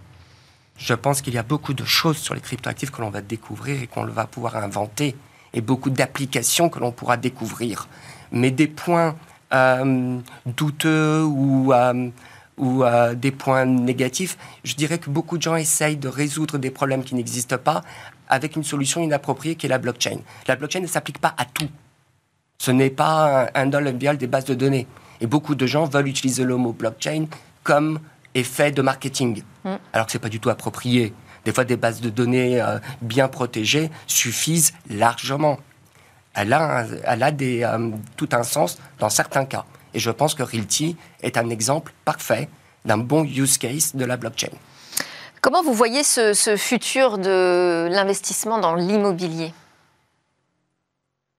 [0.79, 3.83] Je pense qu'il y a beaucoup de choses sur les cryptoactifs que l'on va découvrir
[3.83, 5.15] et qu'on va pouvoir inventer,
[5.53, 7.87] et beaucoup d'applications que l'on pourra découvrir.
[8.31, 9.15] Mais des points
[9.53, 12.09] euh, douteux ou euh,
[12.57, 16.71] ou euh, des points négatifs, je dirais que beaucoup de gens essayent de résoudre des
[16.71, 17.83] problèmes qui n'existent pas
[18.27, 20.19] avec une solution inappropriée qui est la blockchain.
[20.47, 21.69] La blockchain ne s'applique pas à tout.
[22.57, 24.87] Ce n'est pas un, un des bases de données.
[25.21, 27.27] Et beaucoup de gens veulent utiliser le mot blockchain
[27.63, 27.99] comme
[28.35, 29.75] effet de marketing, mm.
[29.93, 31.13] alors que ce n'est pas du tout approprié.
[31.45, 35.59] Des fois, des bases de données euh, bien protégées suffisent largement.
[36.33, 39.65] Elle a, elle a des, euh, tout un sens dans certains cas.
[39.93, 42.49] Et je pense que Realty est un exemple parfait
[42.85, 44.49] d'un bon use case de la blockchain.
[45.41, 49.53] Comment vous voyez ce, futur de l'investissement dans l'immobilier?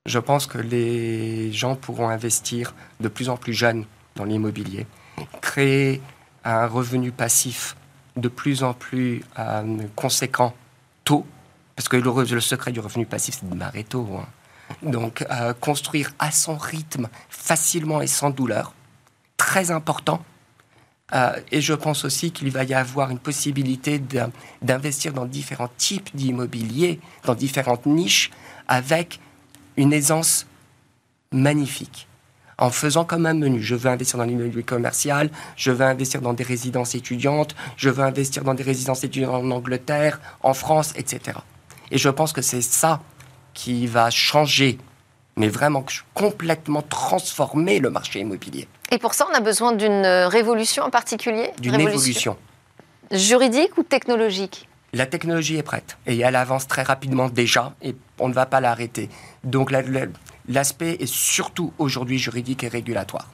[0.07, 3.85] Je pense que les gens pourront investir de plus en plus jeunes
[4.16, 4.87] dans l'immobilier,
[5.42, 6.00] créer
[6.44, 7.76] un revenu passif
[8.16, 10.55] de plus en plus euh, conséquent
[11.05, 11.26] tôt,
[11.76, 14.09] parce que le, secret du revenu passif, c'est de démarrer tôt.
[14.18, 14.26] Hein.
[14.83, 18.74] Donc, euh, construire à son rythme, facilement et sans douleur,
[19.37, 20.22] très important.
[21.12, 24.00] Euh, et je pense aussi qu'il va y avoir une possibilité
[24.62, 28.31] d'investir dans différents types d'immobilier, dans différentes niches,
[28.68, 29.18] avec
[29.76, 30.46] une aisance
[31.33, 32.07] magnifique.
[32.61, 36.35] En faisant comme un menu, je veux investir dans l'immobilier commercial, je veux investir dans
[36.35, 41.38] des résidences étudiantes, je veux investir dans des résidences étudiantes en Angleterre, en France, etc.
[41.90, 43.01] Et je pense que c'est ça
[43.55, 44.77] qui va changer,
[45.37, 48.68] mais vraiment complètement transformer le marché immobilier.
[48.92, 51.53] Et pour ça, on a besoin d'une révolution en particulier?
[51.61, 52.37] D'une évolution.
[53.11, 54.68] Juridique ou technologique?
[54.92, 58.61] La technologie est prête et elle avance très rapidement déjà et on ne va pas
[58.61, 59.09] l'arrêter.
[59.44, 59.70] Donc
[60.50, 63.26] l'aspect est surtout aujourd'hui juridique et régulatoire.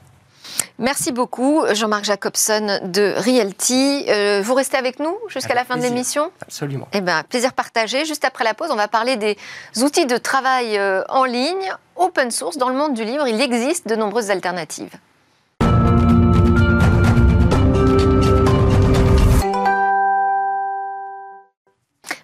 [0.79, 4.05] Merci beaucoup, Jean-Marc Jacobson de Realty.
[4.09, 6.31] Euh, vous restez avec nous jusqu'à la fin de l'émission?
[6.41, 6.87] Absolument.
[6.93, 8.05] Eh bien, plaisir partagé.
[8.05, 9.37] Juste après la pause, on va parler des
[9.81, 12.57] outils de travail euh, en ligne, open source.
[12.57, 14.93] Dans le monde du livre, il existe de nombreuses alternatives.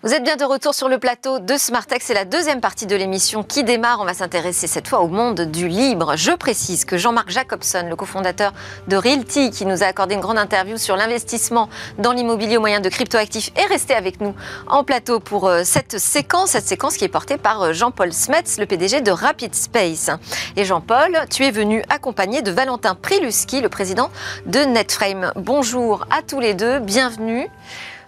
[0.05, 2.01] Vous êtes bien de retour sur le plateau de Smartech.
[2.03, 3.99] C'est la deuxième partie de l'émission qui démarre.
[4.01, 6.17] On va s'intéresser cette fois au monde du libre.
[6.17, 8.51] Je précise que Jean-Marc Jacobson, le cofondateur
[8.89, 12.81] de Realty, qui nous a accordé une grande interview sur l'investissement dans l'immobilier au moyen
[12.81, 14.35] de cryptoactifs, est resté avec nous
[14.67, 16.49] en plateau pour euh, cette séquence.
[16.49, 20.09] Cette séquence qui est portée par euh, Jean-Paul Smets, le PDG de Rapid Space.
[20.57, 24.09] Et Jean-Paul, tu es venu accompagné de Valentin Priluski, le président
[24.47, 25.31] de Netframe.
[25.37, 26.79] Bonjour à tous les deux.
[26.79, 27.49] Bienvenue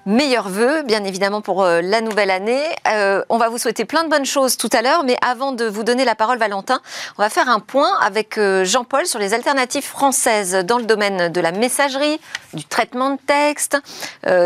[0.06, 2.64] meilleurs voeux, bien évidemment, pour euh, la nouvelle année.
[2.88, 5.66] Euh, on va vous souhaiter plein de bonnes choses tout à l'heure, mais avant de
[5.66, 6.80] vous donner la parole, Valentin,
[7.18, 11.32] on va faire un point avec euh, Jean-Paul sur les alternatives françaises dans le domaine
[11.32, 12.20] de la messagerie,
[12.54, 13.78] du traitement de texte,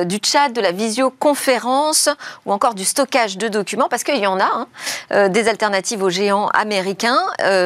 [0.06, 2.10] du chat, de la visioconférence
[2.45, 4.67] ou encore du stockage de documents, parce qu'il y en a
[5.12, 7.19] hein, des alternatives aux géants américains.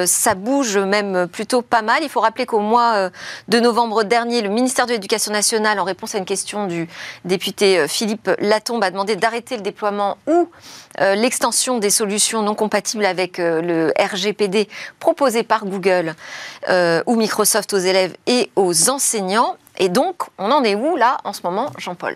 [0.05, 2.03] ça bouge même plutôt pas mal.
[2.03, 3.09] Il faut rappeler qu'au mois
[3.47, 6.89] de novembre dernier, le ministère de l'Éducation nationale, en réponse à une question du
[7.25, 10.49] député Philippe Latombe a demandé d'arrêter le déploiement ou
[11.01, 14.67] euh, l'extension des solutions non compatibles avec euh, le RGPD
[14.99, 16.15] proposé par Google
[17.07, 19.57] ou Microsoft aux élèves et aux enseignants.
[19.77, 22.15] Et donc, on en est où là en ce moment, Jean-Paul?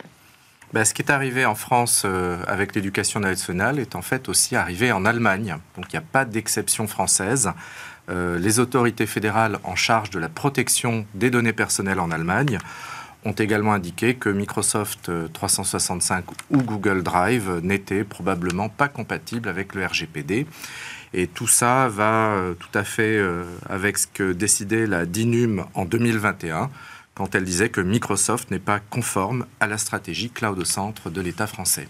[0.73, 4.55] Bah, ce qui est arrivé en France euh, avec l'éducation nationale est en fait aussi
[4.55, 5.57] arrivé en Allemagne.
[5.75, 7.51] Donc il n'y a pas d'exception française.
[8.09, 12.57] Euh, les autorités fédérales en charge de la protection des données personnelles en Allemagne
[13.27, 19.75] ont également indiqué que Microsoft 365 euh, ou Google Drive n'étaient probablement pas compatibles avec
[19.75, 20.47] le RGPD.
[21.13, 23.17] Et tout ça va tout à fait
[23.69, 26.69] avec ce que décidait la DINUM en 2021
[27.15, 31.47] quand elle disait que Microsoft n'est pas conforme à la stratégie cloud centre de l'État
[31.47, 31.87] français.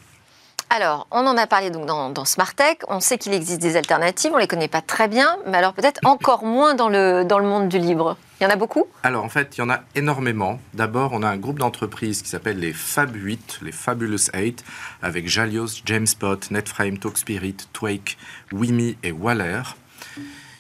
[0.70, 2.78] Alors, on en a parlé donc dans, dans Tech.
[2.90, 6.02] On sait qu'il existe des alternatives, on les connaît pas très bien, mais alors peut-être
[6.04, 8.18] encore moins dans le, dans le monde du libre.
[8.40, 8.86] Il y en a beaucoup?
[9.02, 10.60] Alors en fait, il y en a énormément.
[10.74, 14.64] D'abord, on a un groupe d'entreprises qui s'appelle les Fab 8, les Fabulous 8,
[15.02, 18.18] avec Jalios, Jamespot, Netframe, Talkspirit, Twake,
[18.52, 19.62] Wimi et Waller,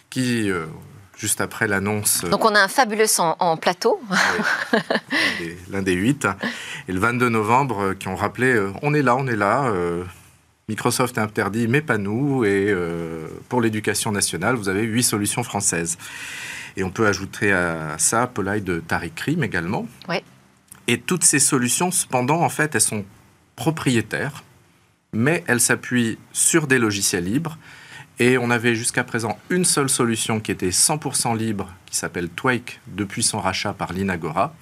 [0.10, 0.68] qui euh,
[1.18, 2.24] juste après l'annonce.
[2.26, 4.00] Donc on a un fabuleux en, plateau.
[5.72, 6.28] L'un des huit.
[6.88, 9.66] Et le 22 novembre, euh, qui ont rappelé, euh, on est là, on est là.
[9.66, 10.04] Euh,
[10.70, 12.44] Microsoft est interdit, mais pas nous.
[12.44, 12.76] Et
[13.48, 15.98] pour l'éducation nationale, vous avez huit solutions françaises.
[16.76, 19.88] Et on peut ajouter à ça Polai de Tariq Krim également.
[20.10, 20.18] Oui.
[20.88, 23.06] Et toutes ces solutions, cependant, en fait, elles sont
[23.56, 24.44] propriétaires,
[25.14, 27.58] mais elles s'appuient sur des logiciels libres
[28.20, 32.80] et on avait jusqu'à présent une seule solution qui était 100% libre, qui s'appelle Twake,
[32.88, 34.54] depuis son rachat par l'Inagora.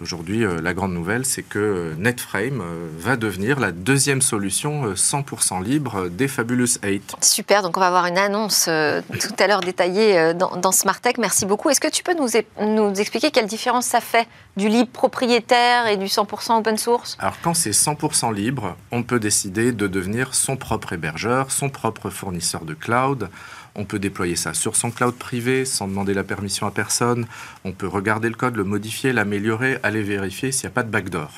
[0.00, 4.92] Aujourd'hui, euh, la grande nouvelle, c'est que euh, Netframe euh, va devenir la deuxième solution
[4.92, 7.16] 100% libre des Fabulous 8.
[7.22, 11.16] Super, donc on va avoir une annonce tout à l'heure détaillée dans, dans SmartTech.
[11.16, 11.70] Merci beaucoup.
[11.70, 12.28] Est-ce que tu peux nous,
[12.60, 14.28] nous, expliquer quelle différence ça fait
[14.58, 17.16] du libre propriétaire et du 100% open source?
[17.18, 22.10] Alors quand c'est 100% libre, on peut décider de devenir son propre hébergeur, son propre
[22.10, 23.30] fournisseur de cloud.
[23.76, 27.26] On peut déployer ça sur son cloud privé sans demander la permission à personne.
[27.64, 30.90] On peut regarder le code, le modifier, l'améliorer, aller vérifier s'il n'y a pas de
[30.90, 31.30] backdoor.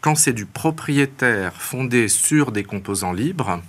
[0.00, 3.60] Quand c'est du propriétaire fondé sur des composants libres,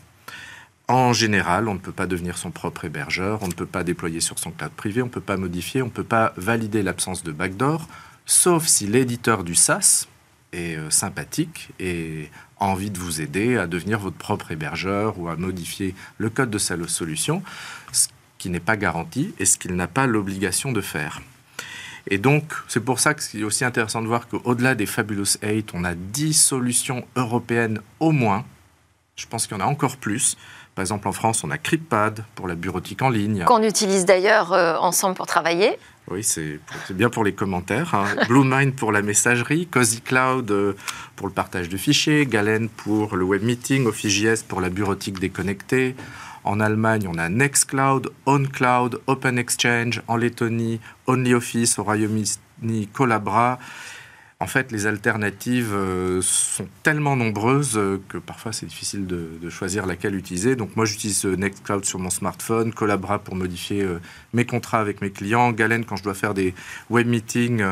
[0.87, 4.19] en général, on ne peut pas devenir son propre hébergeur, on ne peut pas déployer
[4.19, 7.23] sur son cloud privé, on ne peut pas modifier, on ne peut pas valider l'absence
[7.23, 7.87] de backdoor,
[8.25, 10.07] sauf si l'éditeur du SaaS
[10.53, 12.29] est euh, sympathique et
[12.61, 16.57] envie de vous aider à devenir votre propre hébergeur ou à modifier le code de
[16.57, 17.43] sa solution,
[17.91, 21.21] ce qui n'est pas garanti et ce qu'il n'a pas l'obligation de faire.
[22.07, 25.71] Et donc, c'est pour ça que c'est aussi intéressant de voir qu'au-delà des Fabulous 8,
[25.73, 28.45] on a 10 solutions européennes au moins.
[29.15, 30.35] Je pense qu'il y en a encore plus.
[30.73, 33.43] Par exemple, en France, on a CryptPad pour la bureautique en ligne.
[33.45, 35.77] Qu'on utilise d'ailleurs euh, ensemble pour travailler.
[36.09, 36.59] Oui, c'est
[36.89, 37.93] bien pour les commentaires.
[37.95, 38.05] Hein.
[38.27, 40.73] BlueMind pour la messagerie, Cozy Cloud euh,
[41.15, 45.95] pour le partage de fichiers, Galen pour le web meeting, Office.js pour la bureautique déconnectée.
[46.43, 50.01] En Allemagne, on a Nextcloud, OnCloud, OpenExchange.
[50.07, 51.77] En Lettonie, OnlyOffice.
[51.77, 53.59] Au Royaume-Uni, Collabra
[54.41, 59.85] en fait, les alternatives euh, sont tellement nombreuses euh, que parfois c'est difficile de, choisir
[59.85, 60.55] laquelle utiliser.
[60.55, 63.87] Donc moi, j'utilise euh, Nextcloud sur mon smartphone, Collabra pour modifier
[64.33, 66.55] mes contrats avec mes clients, Galen quand je dois faire des
[66.89, 67.63] web meetings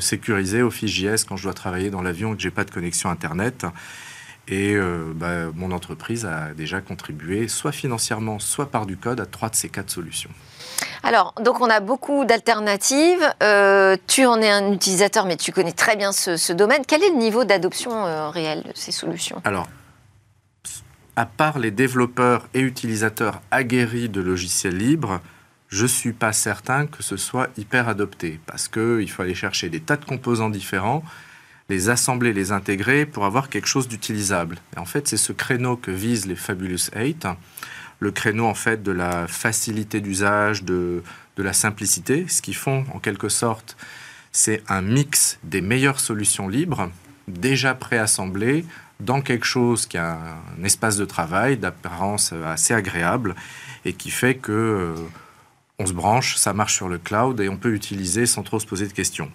[0.00, 3.64] sécurisés, Office.js quand je dois travailler dans l'avion et que j'ai pas de connexion Internet.
[4.48, 4.76] Et
[5.14, 9.54] bah, mon entreprise a déjà contribué, soit financièrement, soit par du code, à trois de
[9.54, 10.30] ces quatre solutions.
[11.02, 13.22] Alors, donc on a beaucoup d'alternatives.
[13.42, 16.82] Euh, tu en es un utilisateur, mais tu connais très bien ce, domaine.
[16.86, 19.40] Quel est le niveau d'adoption euh, réel de ces solutions?
[19.44, 19.68] Alors,
[21.16, 25.20] à part les développeurs et utilisateurs aguerris de logiciels libres,
[25.68, 29.68] je ne suis pas certain que ce soit hyper adopté, parce qu'il faut aller chercher
[29.68, 31.02] des tas de composants différents,
[31.68, 34.58] les assembler, les intégrer pour avoir quelque chose d'utilisable.
[34.76, 37.26] Et en fait, c'est ce créneau que visent les Fabulous 8
[38.00, 41.02] le créneau en fait de la facilité d'usage, de,
[41.36, 42.26] de la simplicité.
[42.28, 43.76] Ce qu'ils font en quelque sorte,
[44.32, 46.90] c'est un mix des meilleures solutions libres,
[47.28, 48.64] déjà préassemblées,
[49.00, 50.18] dans quelque chose qui a
[50.58, 53.34] un espace de travail d'apparence assez agréable
[53.84, 54.94] et qui fait que euh,
[55.78, 58.66] on se branche, ça marche sur le cloud et on peut utiliser sans trop se
[58.66, 59.30] poser de questions.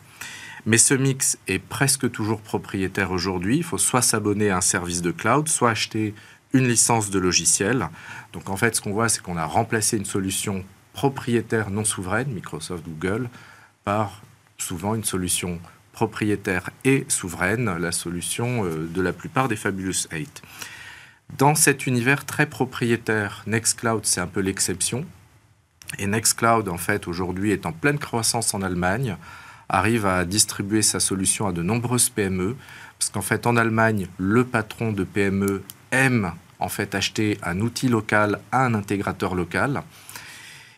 [0.65, 3.57] Mais ce mix est presque toujours propriétaire aujourd'hui.
[3.57, 6.13] Il faut soit s'abonner à un service de cloud, soit acheter
[6.53, 7.89] une licence de logiciel.
[8.33, 12.31] Donc en fait, ce qu'on voit, c'est qu'on a remplacé une solution propriétaire non souveraine,
[12.31, 13.29] Microsoft, Google,
[13.83, 14.21] par
[14.57, 15.59] souvent une solution
[15.93, 20.41] propriétaire et souveraine, la solution euh, de la plupart des Fabulous 8.
[21.37, 25.05] Dans cet univers très propriétaire, Nextcloud, c'est un peu l'exception.
[25.97, 29.17] Et Nextcloud, en fait, aujourd'hui, est en pleine croissance en Allemagne,
[29.69, 32.55] arrive à distribuer sa solution à de nombreuses PME,
[32.97, 37.87] parce qu'en fait, en Allemagne, le patron de PME aime en fait acheter un outil
[37.87, 39.83] local à un intégrateur local.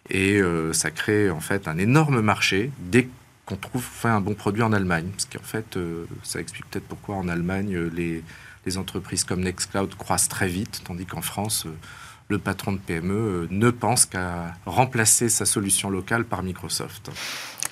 [0.09, 2.71] Et euh, ça crée en fait un énorme marché.
[2.79, 3.07] Dès
[3.45, 5.09] qu'on trouve fait un bon produit en Allemagne.
[5.11, 5.79] Parce qu'en fait,
[6.21, 8.23] ça explique peut-être pourquoi en Allemagne, les,
[8.65, 11.65] les entreprises comme Nextcloud croissent très vite, tandis qu'en France,
[12.29, 17.11] le patron de PME ne pense qu'à remplacer sa solution locale par Microsoft.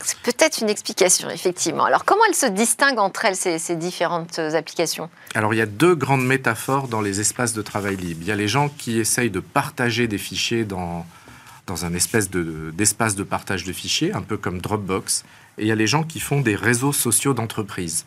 [0.04, 1.84] C'est peut-être une explication, effectivement.
[1.86, 5.10] Alors, comment elles se distinguent entre elles, ces, différentes applications?
[5.36, 8.22] Alors, il y a deux grandes métaphores dans les espaces de travail libre.
[8.22, 11.06] Il y a les gens qui essayent de partager des fichiers dans,
[11.68, 15.26] dans un espèce d'espace de, de partage de fichiers, un peu comme Dropbox.
[15.58, 18.06] Et il y a les gens qui font des réseaux sociaux d'entreprise.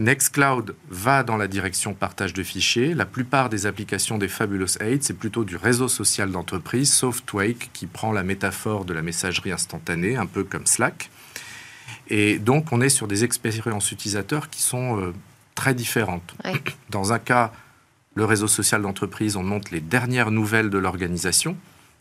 [0.00, 2.94] Nextcloud va dans la direction partage de fichiers.
[2.94, 7.70] La plupart des applications des Fabulous 8, c'est plutôt du réseau social d'entreprise, sauf Twake
[7.72, 11.10] qui prend la métaphore de la messagerie instantanée, un peu comme Slack.
[12.10, 15.12] Et donc, on est sur des expériences utilisateurs qui sont euh,
[15.56, 16.36] très différentes.
[16.90, 17.52] Dans un cas,
[18.14, 21.56] le réseau social d'entreprise, on montre les dernières nouvelles de l'organisation.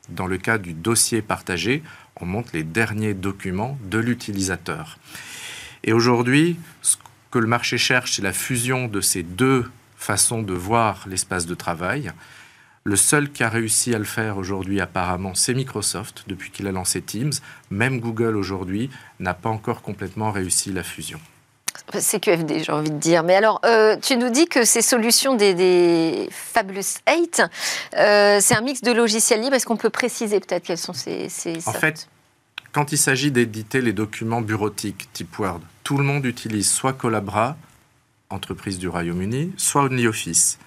[0.10, 1.82] Dans le cas du dossier partagé,
[2.22, 5.00] on montre les derniers documents de l'utilisateur.
[5.84, 6.96] Et aujourd'hui, ce
[7.38, 11.54] que le marché cherche, c'est la fusion de ces deux façons de voir l'espace de
[11.54, 12.12] travail.
[12.84, 16.71] Le seul qui a réussi à le faire aujourd'hui, apparemment, c'est Microsoft, depuis qu'il a
[16.71, 17.34] lancé Teams.
[17.69, 21.19] Même Google, aujourd'hui, n'a pas encore complètement réussi la fusion.
[22.00, 23.21] C'est QFD, j'ai envie de dire.
[23.21, 27.43] Mais alors, euh, tu nous dis que ces solutions des, Fabulous 8,
[27.97, 29.54] euh, c'est un mix de logiciels libres.
[29.54, 32.10] Est-ce qu'on peut préciser peut-être quels sont ces, ces En fait,
[32.71, 37.56] quand il s'agit d'éditer les documents bureautiques type Word, tout le monde utilise soit Collabra,
[38.30, 40.60] entreprise du Royaume-Uni, soit OnlyOffice.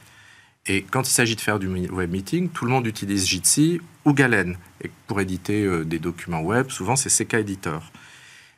[0.65, 4.15] Et quand il s'agit de faire du web meeting, tout le monde utilise Jitsi ou
[4.15, 4.57] Galen.
[4.83, 7.93] Et pour éditer euh, des documents web, souvent c'est CK Editor.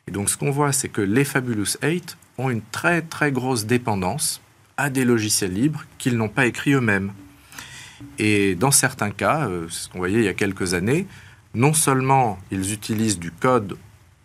[0.07, 3.65] Et donc ce qu'on voit, c'est que les Fabulous 8 ont une très très grosse
[3.65, 4.39] dépendance
[4.77, 7.11] à des logiciels libres qu'ils n'ont pas écrits eux-mêmes.
[8.19, 11.07] Et dans certains cas, euh, ce qu'on voyait il y a quelques années,
[11.55, 13.77] non seulement ils utilisent du code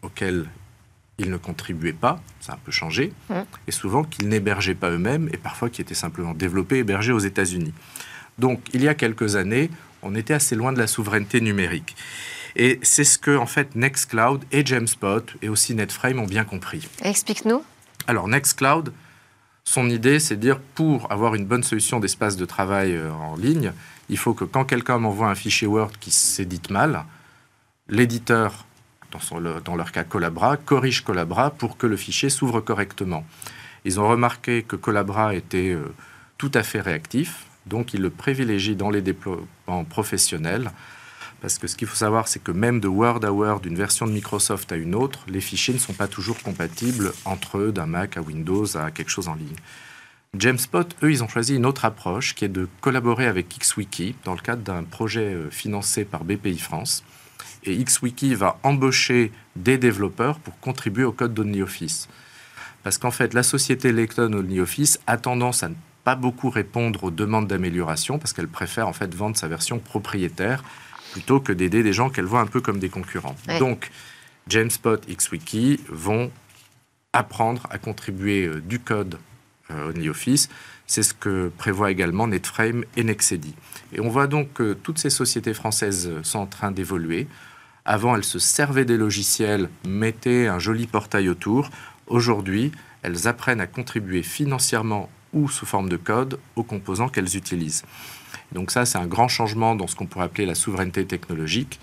[0.02, 0.46] auquel
[1.18, 3.34] ils ne contribuaient pas, ça a un peu changé, mmh.
[3.66, 7.74] et souvent qu'ils n'hébergeaient pas eux-mêmes, et parfois qui étaient simplement développés, hébergés aux États-Unis.
[8.38, 9.70] Donc, il y a quelques années,
[10.02, 11.96] on était assez loin de la souveraineté numérique.
[12.54, 16.88] Et c'est ce que, en fait, Nextcloud et Jamspot et aussi Netframe ont bien compris.
[17.02, 17.62] Explique-nous.
[18.06, 18.92] Alors, Nextcloud,
[19.64, 23.36] son idée, c'est de dire pour avoir une bonne solution d'espace de travail euh, en
[23.36, 23.72] ligne,
[24.08, 27.04] il faut que quand quelqu'un m'envoie un fichier Word qui s'édite mal,
[27.88, 28.66] l'éditeur
[29.10, 33.24] dans, leur cas Collabra, corrige Collabra pour que le fichier s'ouvre correctement.
[33.84, 35.94] Ils ont remarqué que Collabra était euh,
[36.36, 40.70] tout à fait réactif, donc ils le privilégient dans les déploiements professionnels.
[41.40, 44.06] Parce que ce qu'il faut savoir, c'est que même de Word à Word, d'une version
[44.06, 47.86] de Microsoft à une autre, les fichiers ne sont pas toujours compatibles entre eux, d'un
[47.86, 49.56] Mac à Windows à quelque chose en ligne.
[50.36, 54.34] Jamespot, eux, ils ont choisi une autre approche qui est de collaborer avec XWiki dans
[54.34, 57.04] le cadre d'un projet euh, financé par BPI France
[57.64, 62.08] et XWiki va embaucher des développeurs pour contribuer au code d'OnlyOffice.
[62.82, 67.10] Parce qu'en fait, la société Lecton OnlyOffice a tendance à ne pas beaucoup répondre aux
[67.10, 70.64] demandes d'amélioration parce qu'elle préfère en fait vendre sa version propriétaire
[71.12, 73.36] plutôt que d'aider des gens qu'elle voit un peu comme des concurrents.
[73.58, 73.90] Donc,
[74.48, 76.30] Jamespot, XWiki vont
[77.12, 79.18] apprendre à contribuer euh, du code
[79.70, 80.48] euh, OnlyOffice.
[80.86, 83.54] C'est ce que prévoit également Netframe et Nexedi.
[83.92, 87.26] Et on voit donc que toutes ces sociétés françaises sont en train d'évoluer.
[87.90, 91.70] Avant, elles se servaient des logiciels, mettaient un joli portail autour.
[92.06, 92.70] Aujourd'hui,
[93.00, 97.84] elles apprennent à contribuer financièrement ou sous forme de code aux composants qu'elles utilisent.
[98.52, 101.80] Donc ça, c'est un grand changement dans ce qu'on pourrait appeler la souveraineté technologique.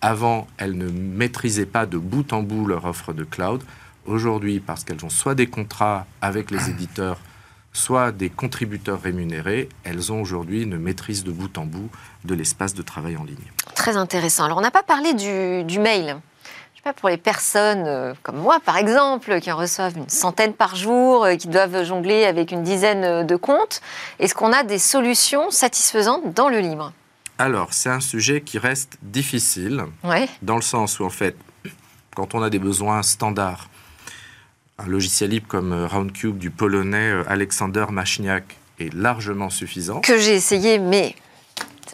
[0.00, 3.64] Avant, elles ne maîtrisaient pas de bout en bout leur offre de cloud.
[4.06, 7.18] Aujourd'hui, parce qu'elles ont soit des contrats avec les éditeurs,
[7.78, 11.88] soit des contributeurs rémunérés, elles ont aujourd'hui une maîtrise de bout en bout
[12.24, 13.36] de l'espace de travail en ligne.
[13.74, 14.44] Très intéressant.
[14.44, 16.16] Alors, on n'a pas parlé du, mail.
[16.74, 20.08] Je sais pas, pour les personnes euh, comme moi, par exemple, qui en reçoivent une
[20.08, 23.80] centaine par jour, euh, qui doivent jongler avec une dizaine euh, de comptes,
[24.18, 26.92] est-ce qu'on a des solutions satisfaisantes dans le libre
[27.38, 29.84] Alors, c'est un sujet qui reste difficile,
[30.42, 31.36] dans le sens où, en fait,
[32.14, 33.68] quand on a des besoins standards,
[34.78, 40.00] un logiciel libre comme euh, Roundcube du polonais euh, Alexander Machniak est largement suffisant.
[40.00, 41.16] Que j'ai essayé, mais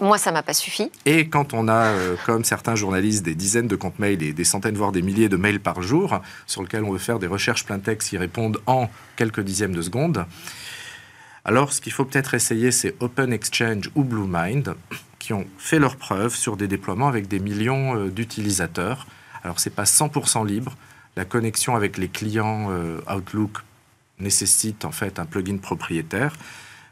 [0.01, 0.91] moi, ça m'a pas suffi.
[1.07, 4.45] Et quand on a, euh, comme certains journalistes, des dizaines de comptes mails et des
[4.45, 7.65] centaines, voire des milliers de mails par jour, sur lesquels on veut faire des recherches
[7.65, 10.27] plein texte qui répondent en quelques dixièmes de seconde,
[11.47, 14.75] alors ce qu'il faut peut-être essayer, c'est Open Exchange ou BlueMind,
[15.19, 19.07] qui ont fait leurs preuves sur des déploiements avec des millions d'utilisateurs.
[19.43, 20.75] Alors, c'est pas 100% libre,
[21.17, 23.59] la connexion avec les clients euh, Outlook
[24.19, 26.35] nécessite en fait un plugin propriétaire,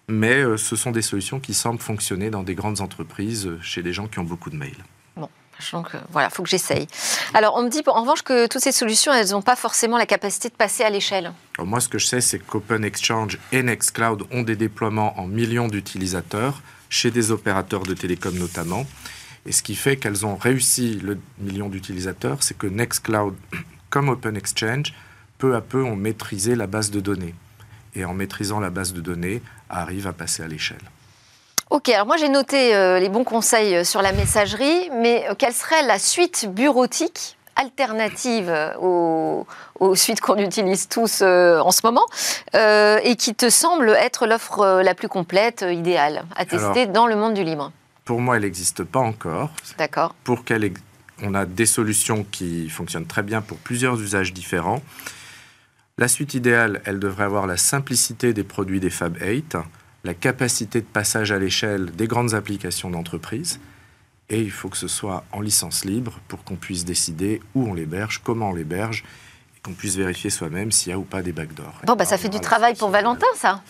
[0.08, 3.82] mais euh, ce sont des solutions qui semblent fonctionner dans des grandes entreprises, euh, chez
[3.82, 4.84] des gens qui ont beaucoup de mails.
[5.16, 5.28] Bon,
[5.72, 6.86] Donc voilà, il faut que j'essaye.
[7.34, 10.06] Alors on me dit en revanche que toutes ces solutions, elles n'ont pas forcément la
[10.06, 11.32] capacité de passer à l'échelle.
[11.58, 15.68] Moi, ce que je sais, c'est qu'Open Exchange et Nextcloud ont des déploiements en millions
[15.68, 18.86] d'utilisateurs chez des opérateurs de télécom notamment.
[19.46, 23.34] Et ce qui fait qu'elles ont réussi le million d'utilisateurs, c'est que Nextcloud,
[23.92, 24.94] comme Open Exchange,
[25.38, 27.34] peu à peu ont maîtrisé la base de données.
[27.94, 30.80] Et en maîtrisant la base de données, arrivent à passer à l'échelle.
[31.68, 35.34] Ok, alors moi j'ai noté euh, les bons conseils euh, sur la messagerie, mais euh,
[35.36, 39.46] quelle serait la suite bureautique alternative aux,
[39.94, 42.06] suites qu'on utilise tous en ce moment
[42.54, 47.34] et qui te semble être l'offre la plus complète, idéale, à tester dans le monde
[47.34, 47.70] du libre
[48.06, 49.50] Pour moi, elle n'existe pas encore.
[49.76, 50.14] D'accord.
[50.24, 50.64] Pour qu'elle
[51.22, 54.82] on a des solutions qui fonctionnent très bien pour plusieurs usages différents.
[55.98, 59.56] La suite idéale, elle devrait avoir la simplicité des produits des Fab 8,
[60.04, 63.60] la capacité de passage à l'échelle des grandes applications d'entreprise.
[64.28, 67.74] Et il faut que ce soit en licence libre pour qu'on puisse décider où on
[67.74, 69.04] l'héberge, comment on l'héberge,
[69.62, 71.80] qu'on puisse vérifier soi-même s'il y a ou pas des backdoors.
[71.84, 73.62] Bon, bah, ça fait du travail pour Valentin, ça.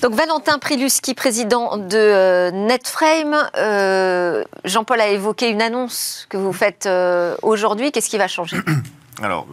[0.00, 3.36] Donc, Valentin Priluski, président de euh, Netframe.
[3.56, 7.90] Euh, Jean-Paul a évoqué une annonce que vous faites euh, aujourd'hui.
[7.90, 8.56] Qu'est-ce qui va changer?
[9.22, 9.46] Alors,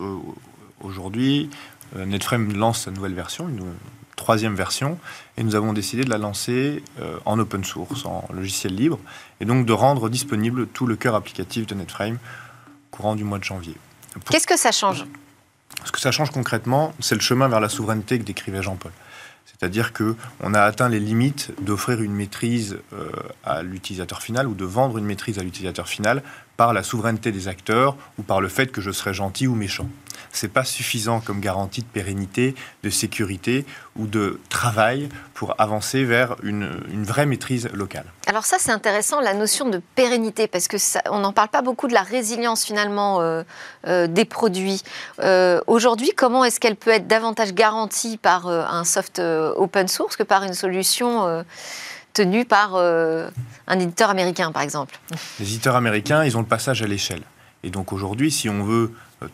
[0.81, 1.49] aujourd'hui,
[1.95, 3.61] Netframe lance sa nouvelle version, une
[4.21, 4.99] troisième version,
[5.37, 8.99] et nous avons décidé de la lancer euh, en open source, en logiciel libre,
[9.39, 12.19] et donc de rendre disponible tout le cœur applicatif de Netframe
[12.91, 13.75] courant du mois de janvier.
[14.29, 15.05] Qu'est-ce que ça change?
[15.85, 18.91] Ce que ça change concrètement, c'est le chemin vers la souveraineté que décrivait Jean-Paul.
[19.45, 23.09] C'est-à-dire qu'on a atteint les limites d'offrir une maîtrise euh,
[23.43, 26.23] à l'utilisateur final ou de vendre une maîtrise à l'utilisateur final
[26.57, 29.87] par la souveraineté des acteurs ou par le fait que je serais gentil ou méchant
[30.31, 33.65] c'est pas suffisant comme garantie de pérennité, de sécurité
[33.95, 36.69] ou de travail pour avancer vers une,
[37.03, 38.05] vraie maîtrise locale.
[38.27, 40.77] Alors ça, c'est intéressant, la notion de pérennité, parce que
[41.09, 43.43] on n'en parle pas beaucoup de la résilience finalement euh,
[43.87, 44.83] euh, des produits.
[45.19, 50.23] Euh, aujourd'hui, comment est-ce qu'elle peut être davantage garantie par un soft open source que
[50.23, 51.43] par une solution
[52.13, 54.99] tenue par un éditeur américain, par exemple?
[55.39, 57.23] Les éditeurs américains, ils ont le passage à l'échelle.
[57.63, 59.27] Et donc aujourd'hui, si on veut euh,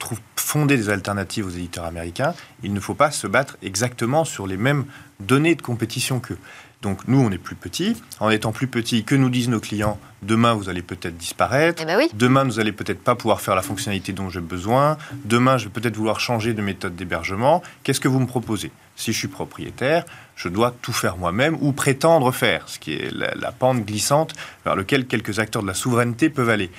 [0.48, 2.34] fonder des alternatives aux éditeurs américains,
[2.64, 4.86] il ne faut pas se battre exactement sur les mêmes
[5.20, 6.38] données de compétition qu'eux.
[6.82, 8.02] Donc nous, on est plus petits.
[8.22, 11.84] En étant plus petits, que nous disent nos clients Demain, vous allez peut-être disparaître.
[11.84, 12.10] Eh ben oui.
[12.14, 14.98] Demain, vous allez peut-être pas pouvoir faire la fonctionnalité dont j'ai besoin.
[15.26, 17.62] Demain, je vais peut-être vouloir changer de méthode d'hébergement.
[17.84, 18.72] Qu'est-ce que vous me proposez?
[18.96, 23.12] Si je suis propriétaire, je dois tout faire moi-même ou prétendre faire, ce qui est
[23.12, 24.34] la, la pente glissante
[24.64, 26.72] vers laquelle quelques acteurs de la souveraineté peuvent aller.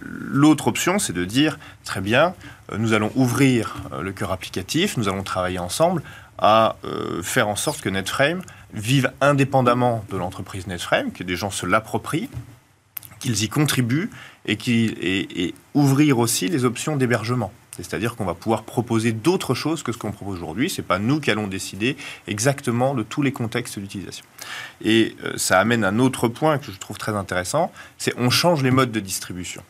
[0.00, 2.34] L'autre option, c'est de dire, très bien,
[2.72, 6.02] euh, nous allons ouvrir euh, le cœur applicatif, nous allons travailler ensemble
[6.38, 8.42] à euh, faire en sorte que Netframe
[8.72, 12.28] vive indépendamment de l'entreprise Netframe, que des gens se l'approprient,
[13.20, 14.10] qu'ils y contribuent
[14.46, 17.52] et, et, ouvrir aussi les options d'hébergement.
[17.76, 20.70] C'est-à-dire qu'on va pouvoir proposer d'autres choses que ce qu'on propose aujourd'hui.
[20.70, 21.96] Ce n'est pas nous qui allons décider
[22.28, 24.24] exactement de tous les contextes d'utilisation.
[24.84, 28.70] Et ça amène un autre point que je trouve très intéressant, c'est on change les
[28.70, 29.62] modes de distribution.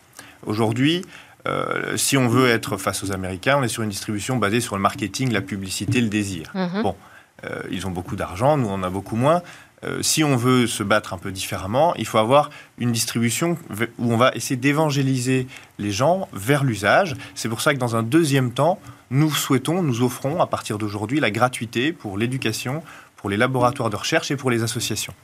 [0.47, 1.03] Aujourd'hui,
[1.47, 4.77] euh, si on veut être face aux Américains, on est sur une distribution basée sur
[4.77, 6.51] le marketing, la publicité, le désir.
[6.55, 6.83] Mhm.
[6.83, 6.97] Bon,
[7.45, 9.43] euh, ils ont beaucoup d'argent, nous on a beaucoup moins.
[9.85, 13.59] Euh, si on veut se battre un peu différemment, il faut avoir une distribution
[13.99, 15.47] où on va essayer d'évangéliser
[15.79, 17.17] les gens vers l'usage.
[17.35, 18.79] C'est pour ça que dans un deuxième temps,
[19.11, 22.83] nous souhaitons, nous offrons à partir d'aujourd'hui la gratuité pour l'éducation,
[23.17, 25.15] pour les laboratoires de recherche et pour les associations.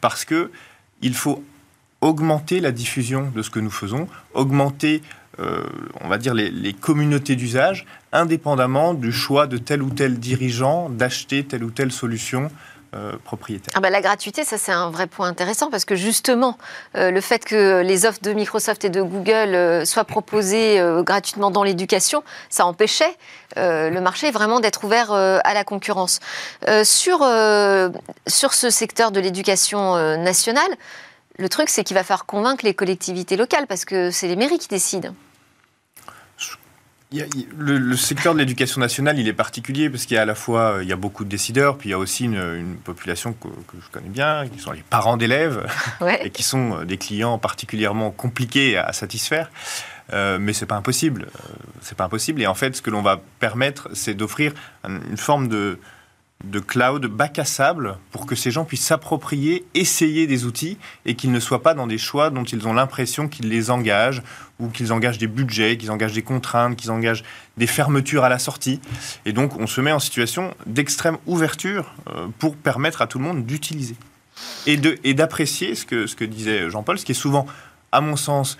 [0.00, 0.50] Parce que
[1.00, 1.44] il faut
[2.00, 5.02] augmenter la diffusion de ce que nous faisons, augmenter,
[5.40, 5.64] euh,
[6.00, 11.44] on va dire, les, communautés d'usage, indépendamment du choix de tel ou tel dirigeant d'acheter
[11.44, 12.50] telle ou telle solution
[12.94, 13.74] euh, propriétaire.
[13.76, 16.56] Ah bah, la gratuité, ça c'est un vrai point intéressant parce que justement,
[16.96, 21.64] euh, le fait que les offres de Microsoft et de Google soient proposées gratuitement dans
[21.64, 23.16] l'éducation, ça empêchait
[23.56, 26.20] le marché vraiment d'être ouvert à la concurrence.
[26.84, 27.18] sur,
[28.26, 30.70] sur ce secteur de l'éducation nationale,
[31.38, 34.58] le truc, c'est qu'il va falloir convaincre les collectivités locales parce que c'est les mairies
[34.58, 35.14] qui décident.
[37.12, 40.74] le, secteur de l'éducation nationale, il est particulier parce qu'il y a à la fois
[40.74, 43.48] euh, il y a beaucoup de décideurs, puis il y a aussi une, population que,
[43.80, 45.64] je connais bien, qui sont les parents d'élèves
[46.22, 49.50] et qui sont euh, des clients particulièrement compliqués à, satisfaire.
[50.12, 51.28] Euh, mais c'est pas impossible.
[51.82, 52.42] c'est pas impossible.
[52.42, 55.78] Et en fait, ce que l'on va permettre, c'est d'offrir une forme de,
[56.44, 61.14] de cloud bac à sable pour que ces gens puissent s'approprier, essayer des outils et
[61.14, 64.22] qu'ils ne soient pas dans des choix dont ils ont l'impression qu'ils les engagent
[64.60, 67.24] ou qu'ils engagent des budgets, qu'ils engagent des contraintes, qu'ils engagent
[67.56, 68.80] des fermetures à la sortie.
[69.26, 73.24] Et donc on se met en situation d'extrême ouverture euh, pour permettre à tout le
[73.24, 73.96] monde d'utiliser
[74.66, 77.46] et d'apprécier ce que, ce que disait Jean-Paul, ce qui est souvent,
[77.90, 78.56] à mon sens,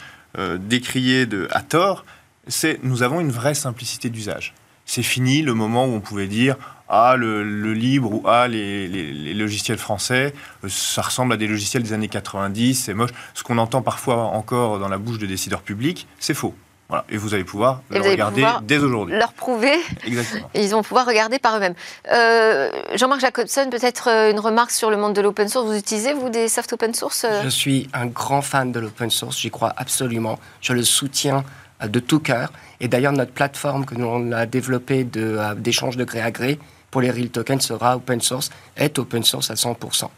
[0.58, 2.04] décrié de, à tort,
[2.48, 4.54] c'est nous avons une vraie simplicité d'usage.
[4.86, 6.56] C'est fini le moment où on pouvait dire
[6.88, 10.32] ah, le, libre ou ah, les, logiciels français,
[10.68, 13.10] ça ressemble à des logiciels des années 90, c'est moche.
[13.34, 16.54] Ce qu'on entend parfois encore dans la bouche de décideurs publics, c'est faux.
[16.88, 17.04] Voilà.
[17.10, 19.14] Et vous allez pouvoir le regarder dès aujourd'hui.
[19.14, 19.74] Leur prouver.
[20.06, 20.48] Exactement.
[20.54, 21.74] Et ils vont pouvoir regarder par eux-mêmes.
[22.10, 25.66] Euh, Jean-Marc Jacobson, peut-être euh, une remarque sur le monde de l'open source.
[25.66, 29.10] Vous utilisez, vous, des soft open source euh Je suis un grand fan de l'open
[29.10, 29.38] source.
[29.38, 30.38] J'y crois absolument.
[30.62, 31.44] Je le soutiens
[31.86, 32.52] de tout cœur.
[32.80, 36.58] Et d'ailleurs, notre plateforme que nous a développée d'échange de, gré à gré
[36.90, 40.08] pour les real tokens sera open source, est open source à 100%.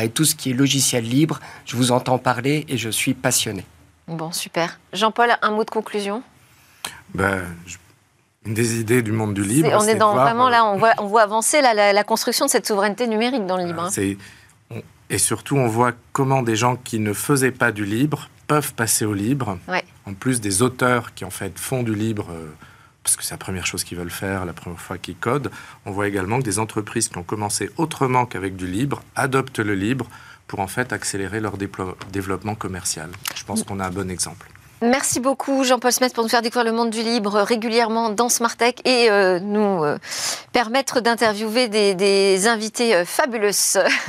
[0.00, 3.64] Et tout ce qui est logiciel libre, je vous entends parler et je suis passionné.
[4.08, 4.80] Bon, super.
[4.92, 6.22] Jean-Paul, un mot de conclusion?
[7.14, 7.42] Ben,
[8.46, 9.70] Une des idées du monde du libre.
[9.74, 13.06] on est dans vraiment là, on voit, on voit avancer la, construction de cette souveraineté
[13.06, 13.82] numérique dans le libre.
[13.82, 14.78] Hein.
[15.10, 19.04] Et surtout, on voit comment des gens qui ne faisaient pas du libre peuvent passer
[19.04, 19.58] au libre.
[20.06, 22.28] En plus des auteurs qui en fait font du libre.
[22.30, 22.50] Euh,
[23.02, 25.50] parce que c'est la première chose qu'ils veulent faire, la première fois qu'ils codent.
[25.86, 29.74] On voit également que des entreprises qui ont commencé autrement qu'avec du libre adoptent le
[29.74, 30.06] libre
[30.46, 31.54] pour en fait accélérer leur
[32.12, 33.10] développement commercial.
[33.34, 34.48] Je pense qu'on a un bon exemple.
[34.82, 38.56] Merci beaucoup Jean-Paul Smith pour nous faire découvrir le monde du libre régulièrement dans Smart
[38.56, 39.96] Tech et euh, nous euh,
[40.50, 43.52] permettre d'interviewer des, invités euh, fabuleux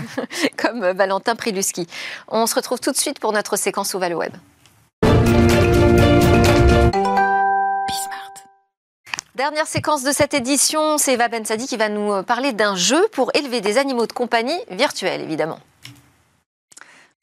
[0.58, 1.88] comme Valentin Priluski.
[2.28, 4.34] On se retrouve tout de suite pour notre séquence Oval Web.
[9.36, 13.32] Dernière séquence de cette édition, c'est Eva Bensadi qui va nous parler d'un jeu pour
[13.34, 15.58] élever des animaux de compagnie virtuels, évidemment.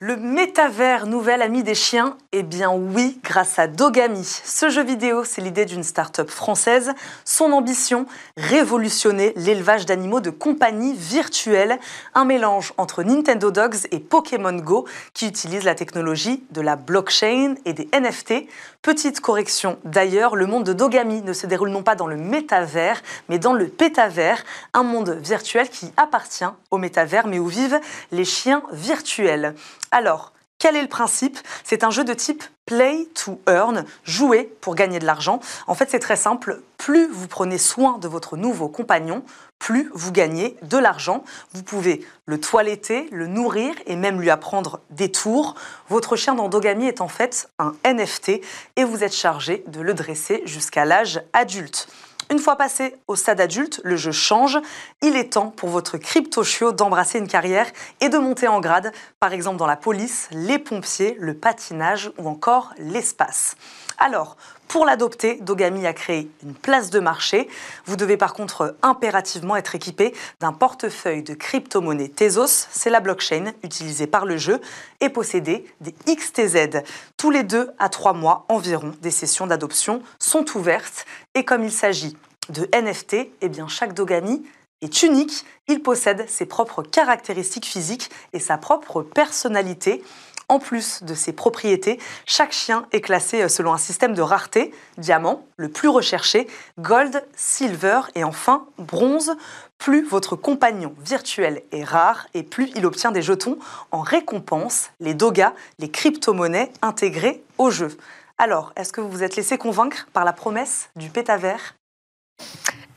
[0.03, 2.17] Le métavers nouvel ami des chiens?
[2.33, 4.25] Eh bien oui, grâce à Dogami.
[4.25, 6.93] Ce jeu vidéo, c'est l'idée d'une start-up française.
[7.27, 8.07] Son ambition,
[8.39, 11.79] révolutionner l'élevage d'animaux de compagnie virtuelle.
[12.15, 17.57] Un mélange entre Nintendo Dogs et Pokémon Go qui utilise la technologie de la blockchain
[17.67, 18.47] et des NFT.
[18.81, 23.03] Petite correction d'ailleurs, le monde de Dogami ne se déroule non pas dans le métavers,
[23.29, 24.43] mais dans le pétavers,
[24.73, 27.81] un monde virtuel qui appartient au métavers mais où vivent
[28.13, 29.55] les chiens virtuels.
[29.91, 31.39] Alors, quel est le principe?
[31.65, 35.41] C'est un jeu de type play to earn, jouer pour gagner de l'argent.
[35.67, 36.61] En fait, c'est très simple.
[36.77, 39.25] Plus vous prenez soin de votre nouveau compagnon,
[39.59, 41.25] plus vous gagnez de l'argent.
[41.55, 45.55] Vous pouvez le toiletter, le nourrir et même lui apprendre des tours.
[45.89, 48.43] Votre chien d'endogamy est en fait un NFT
[48.77, 51.89] et vous êtes chargé de le dresser jusqu'à l'âge adulte.
[52.31, 54.57] Une fois passé au stade adulte, le jeu change.
[55.03, 57.67] Il est temps pour votre crypto-chiot d'embrasser une carrière
[58.01, 62.29] et de monter en grade, par exemple dans la police, les pompiers, le patinage ou
[62.29, 63.57] encore l'espace.
[63.99, 64.37] Alors,
[64.71, 67.49] pour l'adopter, Dogami a créé une place de marché.
[67.87, 73.53] Vous devez par contre impérativement être équipé d'un portefeuille de crypto-monnaie Tezos, c'est la blockchain
[73.65, 74.61] utilisée par le jeu,
[75.01, 76.85] et posséder des XTZ.
[77.17, 81.05] Tous les deux à trois mois environ, des sessions d'adoption sont ouvertes.
[81.35, 82.17] Et comme il s'agit
[82.51, 84.45] de NFT, eh bien chaque Dogami
[84.83, 85.45] est unique.
[85.67, 90.05] Il possède ses propres caractéristiques physiques et sa propre personnalité.
[90.51, 94.75] En plus de ses propriétés, chaque chien est classé euh, selon un système de rareté,
[94.99, 96.49] diamant, le plus recherché,
[96.81, 99.37] gold, silver et enfin bronze.
[99.79, 103.61] Plus votre compagnon virtuel est rare et plus il obtient des jetons
[103.93, 107.97] en récompense, les dogas, les crypto-monnaies intégrées au jeu.
[108.37, 111.77] Alors, est-ce que vous vous êtes laissé convaincre par la promesse du pétavers?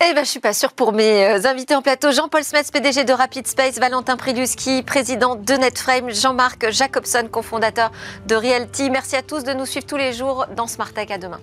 [0.05, 2.11] Eh ben, je suis pas sûre pour mes euh, invités en plateau.
[2.11, 7.89] Jean-Paul Smets, PDG de Rapid Space, Valentin Priluski, président de Netframe, Jean-Marc Jacobson, cofondateur
[8.27, 8.89] de Realty.
[8.89, 10.91] Merci à tous de nous suivre tous les jours dans Smart.
[10.97, 11.39] À demain.